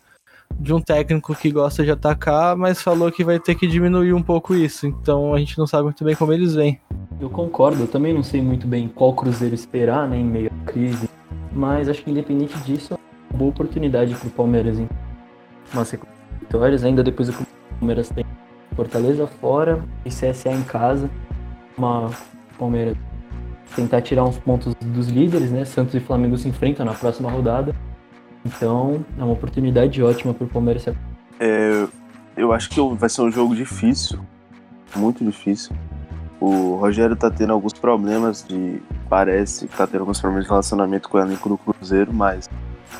De 0.59 0.73
um 0.73 0.81
técnico 0.81 1.35
que 1.35 1.51
gosta 1.51 1.83
de 1.83 1.91
atacar, 1.91 2.55
mas 2.55 2.81
falou 2.81 3.11
que 3.11 3.23
vai 3.23 3.39
ter 3.39 3.55
que 3.55 3.67
diminuir 3.67 4.13
um 4.13 4.21
pouco 4.21 4.53
isso. 4.53 4.85
Então 4.85 5.33
a 5.33 5.39
gente 5.39 5.57
não 5.57 5.65
sabe 5.65 5.83
muito 5.83 6.03
bem 6.03 6.15
como 6.15 6.33
eles 6.33 6.53
vêm. 6.53 6.79
Eu 7.19 7.29
concordo, 7.29 7.83
eu 7.83 7.87
também 7.87 8.13
não 8.13 8.23
sei 8.23 8.41
muito 8.41 8.67
bem 8.67 8.87
qual 8.87 9.13
Cruzeiro 9.13 9.53
esperar, 9.53 10.07
né, 10.07 10.17
em 10.17 10.25
meio 10.25 10.51
à 10.51 10.65
crise, 10.65 11.07
mas 11.51 11.87
acho 11.87 12.03
que 12.03 12.09
independente 12.09 12.57
disso, 12.59 12.93
é 12.93 12.97
uma 13.29 13.37
boa 13.37 13.51
oportunidade 13.51 14.15
para 14.15 14.27
o 14.27 14.31
Palmeiras 14.31 14.79
em 14.79 14.89
uma 15.71 15.85
sequência 15.85 16.17
de 16.33 16.45
vitórias, 16.45 16.83
ainda 16.83 17.03
depois 17.03 17.29
o 17.29 17.33
Palmeiras 17.79 18.09
tem 18.09 18.25
Fortaleza 18.75 19.27
fora 19.27 19.83
e 20.05 20.09
CSA 20.09 20.51
em 20.51 20.63
casa, 20.63 21.09
uma 21.77 22.09
Palmeiras 22.57 22.97
tentar 23.75 24.01
tirar 24.01 24.23
uns 24.23 24.37
pontos 24.37 24.73
dos 24.81 25.07
líderes, 25.07 25.51
né, 25.51 25.63
Santos 25.63 25.93
e 25.93 25.99
Flamengo 25.99 26.37
se 26.37 26.47
enfrentam 26.47 26.85
na 26.85 26.93
próxima 26.93 27.29
rodada, 27.29 27.75
então 28.45 29.05
é 29.17 29.23
uma 29.23 29.33
oportunidade 29.33 30.01
ótima 30.01 30.33
para 30.33 30.45
o 30.45 30.49
Palmeiras. 30.49 30.85
É, 31.39 31.87
eu 32.35 32.53
acho 32.53 32.69
que 32.69 32.79
vai 32.95 33.09
ser 33.09 33.21
um 33.21 33.31
jogo 33.31 33.55
difícil, 33.55 34.19
muito 34.95 35.23
difícil. 35.23 35.75
O 36.39 36.75
Rogério 36.75 37.15
tá 37.15 37.29
tendo 37.29 37.53
alguns 37.53 37.73
problemas 37.73 38.43
de. 38.47 38.81
Parece 39.07 39.67
que 39.67 39.77
tá 39.77 39.85
tendo 39.85 40.01
alguns 40.01 40.19
problemas 40.19 40.45
de 40.45 40.49
relacionamento 40.49 41.07
com 41.07 41.17
o 41.17 41.21
elenco 41.21 41.49
do 41.49 41.57
Cruzeiro, 41.57 42.11
mas 42.13 42.49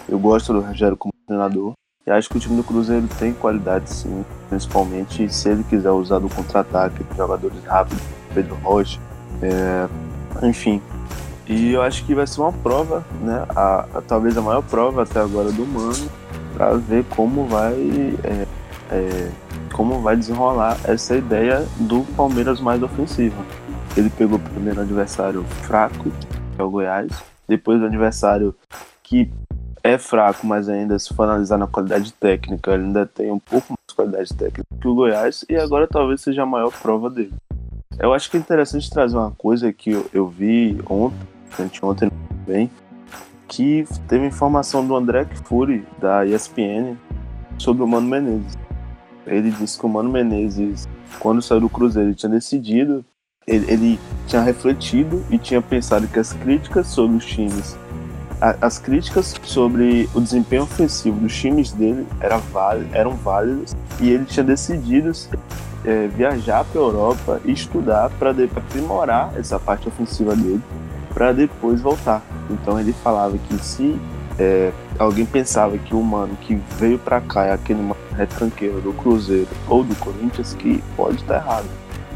eu 0.08 0.20
gosto 0.20 0.54
do 0.54 0.60
Rogério 0.60 0.96
como 0.96 1.14
treinador. 1.26 1.74
E 2.06 2.12
acho 2.12 2.30
que 2.30 2.38
o 2.38 2.40
time 2.40 2.56
do 2.56 2.64
Cruzeiro 2.64 3.08
tem 3.20 3.34
qualidade 3.34 3.90
sim, 3.90 4.26
principalmente 4.50 5.32
se 5.32 5.50
ele 5.50 5.64
quiser 5.64 5.92
usar 5.92 6.20
do 6.20 6.30
contra-ataque, 6.30 7.06
jogadores 7.16 7.64
rápidos, 7.64 8.04
Pedro 8.34 8.56
Rocha, 8.56 9.00
é, 9.42 9.88
enfim. 10.46 10.82
E 11.52 11.74
eu 11.74 11.82
acho 11.82 12.06
que 12.06 12.16
vai 12.16 12.26
ser 12.26 12.40
uma 12.40 12.54
prova, 12.54 13.04
né? 13.20 13.46
A, 13.50 13.86
a, 13.96 14.02
talvez 14.02 14.38
a 14.38 14.42
maior 14.42 14.64
prova 14.64 15.04
até 15.04 15.20
agora 15.20 15.52
do 15.52 15.68
Mano, 15.68 16.10
para 16.54 16.76
ver 16.76 17.04
como 17.10 17.46
vai 17.46 17.74
é, 18.24 18.48
é, 18.90 19.32
como 19.74 20.00
vai 20.00 20.16
desenrolar 20.16 20.78
essa 20.86 21.14
ideia 21.14 21.68
do 21.78 22.06
Palmeiras 22.16 22.62
mais 22.62 22.82
ofensivo. 22.82 23.36
Ele 23.98 24.10
pegou 24.10 24.40
primeiro 24.40 24.80
adversário 24.80 25.44
fraco, 25.64 26.10
que 26.10 26.62
é 26.62 26.64
o 26.64 26.70
Goiás, 26.70 27.12
depois 27.46 27.82
o 27.82 27.86
adversário 27.86 28.56
que 29.04 29.30
é 29.84 29.98
fraco, 29.98 30.48
mas 30.48 30.70
ainda 30.70 30.98
se 30.98 31.14
for 31.14 31.24
analisar 31.24 31.58
na 31.58 31.68
qualidade 31.68 32.14
técnica, 32.14 32.72
ele 32.72 32.86
ainda 32.86 33.06
tem 33.06 33.30
um 33.30 33.40
pouco 33.40 33.68
mais 33.74 33.88
de 33.90 33.94
qualidade 33.94 34.34
técnica 34.34 34.64
que 34.80 34.88
o 34.88 34.96
Goiás, 34.96 35.44
e 35.50 35.58
agora 35.58 35.86
talvez 35.86 36.22
seja 36.22 36.44
a 36.44 36.46
maior 36.46 36.72
prova 36.72 37.10
dele. 37.10 37.34
Eu 38.00 38.14
acho 38.14 38.32
que 38.32 38.38
é 38.38 38.40
interessante 38.40 38.90
trazer 38.90 39.18
uma 39.18 39.32
coisa 39.32 39.74
que 39.74 39.92
eu, 39.92 40.06
eu 40.14 40.28
vi 40.28 40.80
ontem, 40.90 41.31
ontem 41.84 42.10
também, 42.30 42.70
que 43.48 43.86
teve 44.08 44.26
informação 44.26 44.86
do 44.86 44.96
André 44.96 45.26
Fury, 45.44 45.86
da 46.00 46.26
ESPN, 46.26 46.96
sobre 47.58 47.84
o 47.84 47.88
Mano 47.88 48.08
Menezes. 48.08 48.58
Ele 49.26 49.52
disse 49.52 49.78
que 49.78 49.86
o 49.86 49.90
Mano 49.90 50.10
Menezes, 50.10 50.88
quando 51.20 51.42
saiu 51.42 51.62
do 51.62 51.70
Cruzeiro, 51.70 52.10
ele 52.10 52.16
tinha 52.16 52.32
decidido, 52.32 53.06
ele, 53.46 53.72
ele 53.72 54.00
tinha 54.28 54.42
refletido 54.42 55.24
e 55.30 55.38
tinha 55.38 55.62
pensado 55.62 56.08
que 56.08 56.20
as 56.20 56.34
críticas 56.34 56.88
sobre 56.88 57.18
os 57.18 57.26
times, 57.26 57.78
a, 58.40 58.56
as 58.66 58.80
críticas 58.80 59.36
sobre 59.44 60.10
o 60.16 60.22
desempenho 60.22 60.64
ofensivo 60.64 61.20
dos 61.20 61.36
times 61.36 61.72
dele 61.72 62.08
era 62.20 62.42
eram 62.94 63.12
válidas 63.16 63.76
e 64.00 64.10
ele 64.10 64.26
tinha 64.26 64.44
decidido 64.44 65.12
é, 65.86 66.08
viajar 66.08 66.64
para 66.66 66.80
a 66.80 66.84
Europa 66.84 67.42
e 67.46 67.52
estudar 67.52 68.10
para 68.12 68.32
aprimorar 68.32 69.34
essa 69.38 69.60
parte 69.60 69.88
ofensiva 69.88 70.36
dele 70.36 70.62
para 71.14 71.32
depois 71.32 71.82
voltar. 71.82 72.22
Então 72.50 72.80
ele 72.80 72.94
falava 72.94 73.38
que 73.38 73.64
se 73.64 74.00
é, 74.40 74.72
alguém 74.98 75.26
pensava 75.26 75.78
que 75.78 75.94
o 75.94 76.02
mano 76.02 76.36
que 76.42 76.56
veio 76.78 76.98
para 76.98 77.22
cá 77.22 77.46
é 77.46 77.54
aquele 77.54 77.80
retranqueiro 78.16 78.82
do 78.82 78.94
Cruzeiro 78.94 79.50
ou 79.68 79.84
do 79.84 79.96
Corinthians, 79.96 80.54
que 80.54 80.84
pode 80.96 81.18
estar 81.18 81.36
errado. 81.36 81.68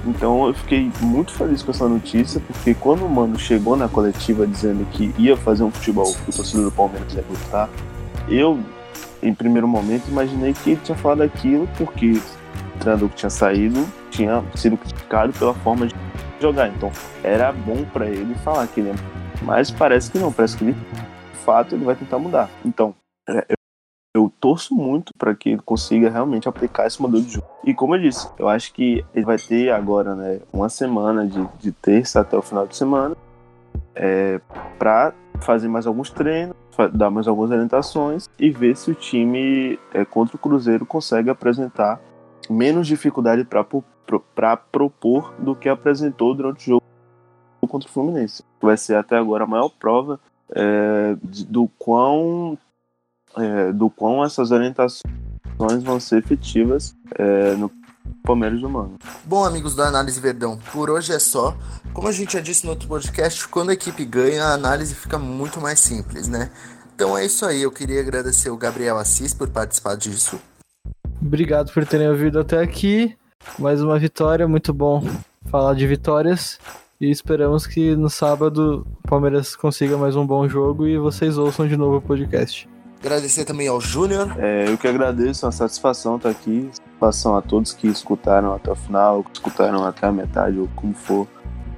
Então 0.06 0.48
eu 0.48 0.54
fiquei 0.54 0.92
muito 1.02 1.34
feliz 1.34 1.64
com 1.64 1.72
essa 1.72 1.88
notícia, 1.88 2.40
porque 2.40 2.74
quando 2.76 3.06
o 3.06 3.10
mano 3.10 3.40
chegou 3.40 3.76
na 3.76 3.88
coletiva 3.88 4.46
dizendo 4.46 4.86
que 4.92 5.14
ia 5.18 5.36
fazer 5.36 5.64
um 5.64 5.72
futebol 5.72 6.14
que 6.14 6.30
o 6.30 6.34
torcedor 6.34 6.66
do 6.66 6.72
Palmeiras 6.72 7.14
ia 7.14 7.24
gostar, 7.24 7.70
eu, 8.28 8.60
em 9.22 9.34
primeiro 9.34 9.68
momento, 9.68 10.08
imaginei 10.08 10.54
que 10.54 10.72
ele 10.72 10.82
tinha 10.84 10.98
falado 10.98 11.22
aquilo 11.22 11.68
porque 11.78 12.12
o 12.76 12.80
treinador 12.80 13.10
que 13.10 13.16
tinha 13.16 13.30
saído 13.30 13.86
tinha 14.12 14.44
sido 14.54 14.78
criticado 14.78 15.34
pela 15.34 15.54
forma 15.56 15.88
de 15.88 15.96
jogar. 16.48 16.70
Então 16.70 16.92
era 17.24 17.52
bom 17.52 17.84
para 17.86 18.08
ele 18.08 18.36
falar 18.36 18.68
que 18.68 18.80
ele 18.80 18.90
ia. 18.90 18.96
Mas 19.42 19.70
parece 19.70 20.12
que 20.12 20.18
não, 20.18 20.32
parece 20.32 20.58
que 20.58 20.64
ele 20.64 20.76
fato 21.46 21.76
ele 21.76 21.86
vai 21.86 21.96
tentar 21.96 22.18
mudar. 22.18 22.50
Então, 22.66 22.96
é, 23.30 23.46
eu, 23.50 23.56
eu 24.16 24.34
torço 24.40 24.74
muito 24.74 25.14
para 25.18 25.36
que 25.36 25.50
ele 25.50 25.62
consiga 25.62 26.10
realmente 26.10 26.50
aplicar 26.50 26.88
esse 26.88 27.02
modelo 27.02 27.24
de 27.24 27.34
jogo. 27.34 27.48
E 27.64 27.74
como 27.74 27.96
eu 27.96 28.02
disse, 28.02 28.28
eu 28.40 28.50
acho 28.50 28.74
que 28.74 29.06
ele 29.14 29.26
vai 29.26 29.38
ter 29.38 29.70
agora, 29.72 30.16
né, 30.16 30.40
uma 30.52 30.68
semana 30.68 31.28
de, 31.28 31.48
de 31.60 31.72
terça 31.72 32.22
até 32.22 32.36
o 32.36 32.42
final 32.42 32.66
de 32.66 32.76
semana 32.76 33.16
é, 33.94 34.42
para 34.80 35.14
fazer 35.42 35.68
mais 35.68 35.86
alguns 35.86 36.10
treinos, 36.10 36.56
dar 36.94 37.10
mais 37.10 37.28
algumas 37.28 37.52
orientações 37.52 38.30
e 38.40 38.50
ver 38.50 38.76
se 38.76 38.92
o 38.92 38.96
time 38.96 39.80
é, 39.94 40.04
contra 40.04 40.36
o 40.36 40.40
Cruzeiro 40.40 40.86
consegue 40.86 41.30
apresentar 41.30 42.00
menos 42.50 42.88
dificuldade 42.88 43.44
para 43.44 43.64
propor 44.72 45.34
do 45.40 45.56
que 45.56 45.70
apresentou 45.70 46.34
durante 46.34 46.62
o 46.70 46.74
jogo 46.74 46.84
contra 47.68 47.90
o 47.90 47.92
Fluminense. 47.92 48.44
Vai 48.62 48.78
ser 48.78 48.96
até 48.96 49.18
agora 49.18 49.44
a 49.44 49.48
maior 49.48 49.70
prova 49.70 50.20
é, 50.54 51.16
do 51.22 51.68
quão 51.80 52.58
é, 53.38 53.72
do 53.74 53.90
quão 53.90 54.24
essas 54.24 54.52
orientações 54.52 55.04
vão 55.84 56.00
ser 56.00 56.20
efetivas 56.20 56.96
é, 57.18 57.56
no 57.56 57.72
Palmeiras 58.24 58.62
do 58.62 58.70
Mano. 58.70 58.98
Bom, 59.24 59.44
amigos 59.44 59.76
da 59.76 59.88
Análise 59.88 60.20
Verdão, 60.20 60.58
por 60.72 60.90
hoje 60.90 61.14
é 61.14 61.20
só. 61.20 61.56
Como 61.94 62.08
a 62.08 62.12
gente 62.12 62.34
já 62.34 62.40
disse 62.40 62.66
no 62.66 62.72
outro 62.72 62.88
podcast, 62.88 63.48
quando 63.48 63.70
a 63.70 63.74
equipe 63.74 64.04
ganha, 64.06 64.46
a 64.46 64.54
análise 64.54 64.96
fica 64.96 65.18
muito 65.18 65.60
mais 65.62 65.80
simples, 65.80 66.28
né? 66.28 66.52
Então 66.94 67.18
é 67.18 67.26
isso 67.26 67.46
aí, 67.46 67.62
eu 67.62 67.72
queria 67.72 68.00
agradecer 68.00 68.50
o 68.50 68.58
Gabriel 68.58 68.98
Assis 68.98 69.34
por 69.34 69.50
participar 69.50 69.96
disso. 69.96 70.40
Obrigado 71.22 71.72
por 71.74 71.86
terem 71.86 72.10
ouvido 72.10 72.40
até 72.40 72.62
aqui. 72.62 73.16
Mais 73.60 73.82
uma 73.82 73.98
vitória, 73.98 74.48
muito 74.48 74.74
bom 74.74 75.04
falar 75.50 75.74
de 75.74 75.86
vitórias. 75.88 76.60
E 77.00 77.10
esperamos 77.12 77.68
que 77.68 77.96
no 77.96 78.10
sábado 78.10 78.88
o 79.04 79.08
Palmeiras 79.08 79.56
consiga 79.56 79.98
mais 79.98 80.16
um 80.16 80.26
bom 80.26 80.48
jogo 80.48 80.88
e 80.88 80.98
vocês 80.98 81.38
ouçam 81.38 81.68
de 81.68 81.76
novo 81.76 81.98
o 81.98 82.02
podcast. 82.02 82.70
Agradecer 83.02 83.46
também 83.46 83.68
ao 83.68 83.80
Júnior. 83.80 84.34
É, 84.40 84.68
eu 84.68 84.78
que 84.78 84.88
agradeço, 84.88 85.46
a 85.46 85.52
satisfação 85.52 86.16
estar 86.16 86.30
aqui. 86.30 86.70
Satisfação 86.74 87.38
a 87.38 87.42
todos 87.42 87.74
que 87.74 87.88
escutaram 87.88 88.54
até 88.54 88.72
o 88.72 88.76
final, 88.76 89.24
que 89.24 89.32
escutaram 89.34 89.86
até 89.86 90.08
a 90.08 90.12
metade, 90.12 90.58
ou 90.58 90.68
como 90.76 90.94
for. 90.94 91.28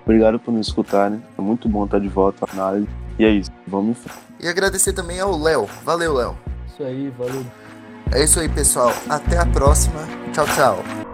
Obrigado 0.05 0.39
por 0.39 0.53
nos 0.53 0.67
escutarem. 0.67 1.21
É 1.37 1.41
muito 1.41 1.67
bom 1.67 1.83
estar 1.83 1.99
de 1.99 2.07
volta 2.07 2.45
na 2.53 2.63
análise. 2.63 2.87
E 3.19 3.25
é 3.25 3.29
isso, 3.29 3.51
vamos 3.67 3.89
em 3.91 3.93
frente. 3.95 4.19
E 4.39 4.47
agradecer 4.47 4.93
também 4.93 5.19
ao 5.19 5.37
Léo. 5.37 5.67
Valeu, 5.83 6.13
Léo. 6.13 6.37
Isso 6.67 6.83
aí, 6.83 7.09
valeu. 7.17 7.45
É 8.13 8.23
isso 8.23 8.39
aí, 8.39 8.47
pessoal. 8.47 8.93
Até 9.09 9.37
a 9.37 9.45
próxima. 9.45 9.99
Tchau, 10.31 10.45
tchau. 10.55 11.06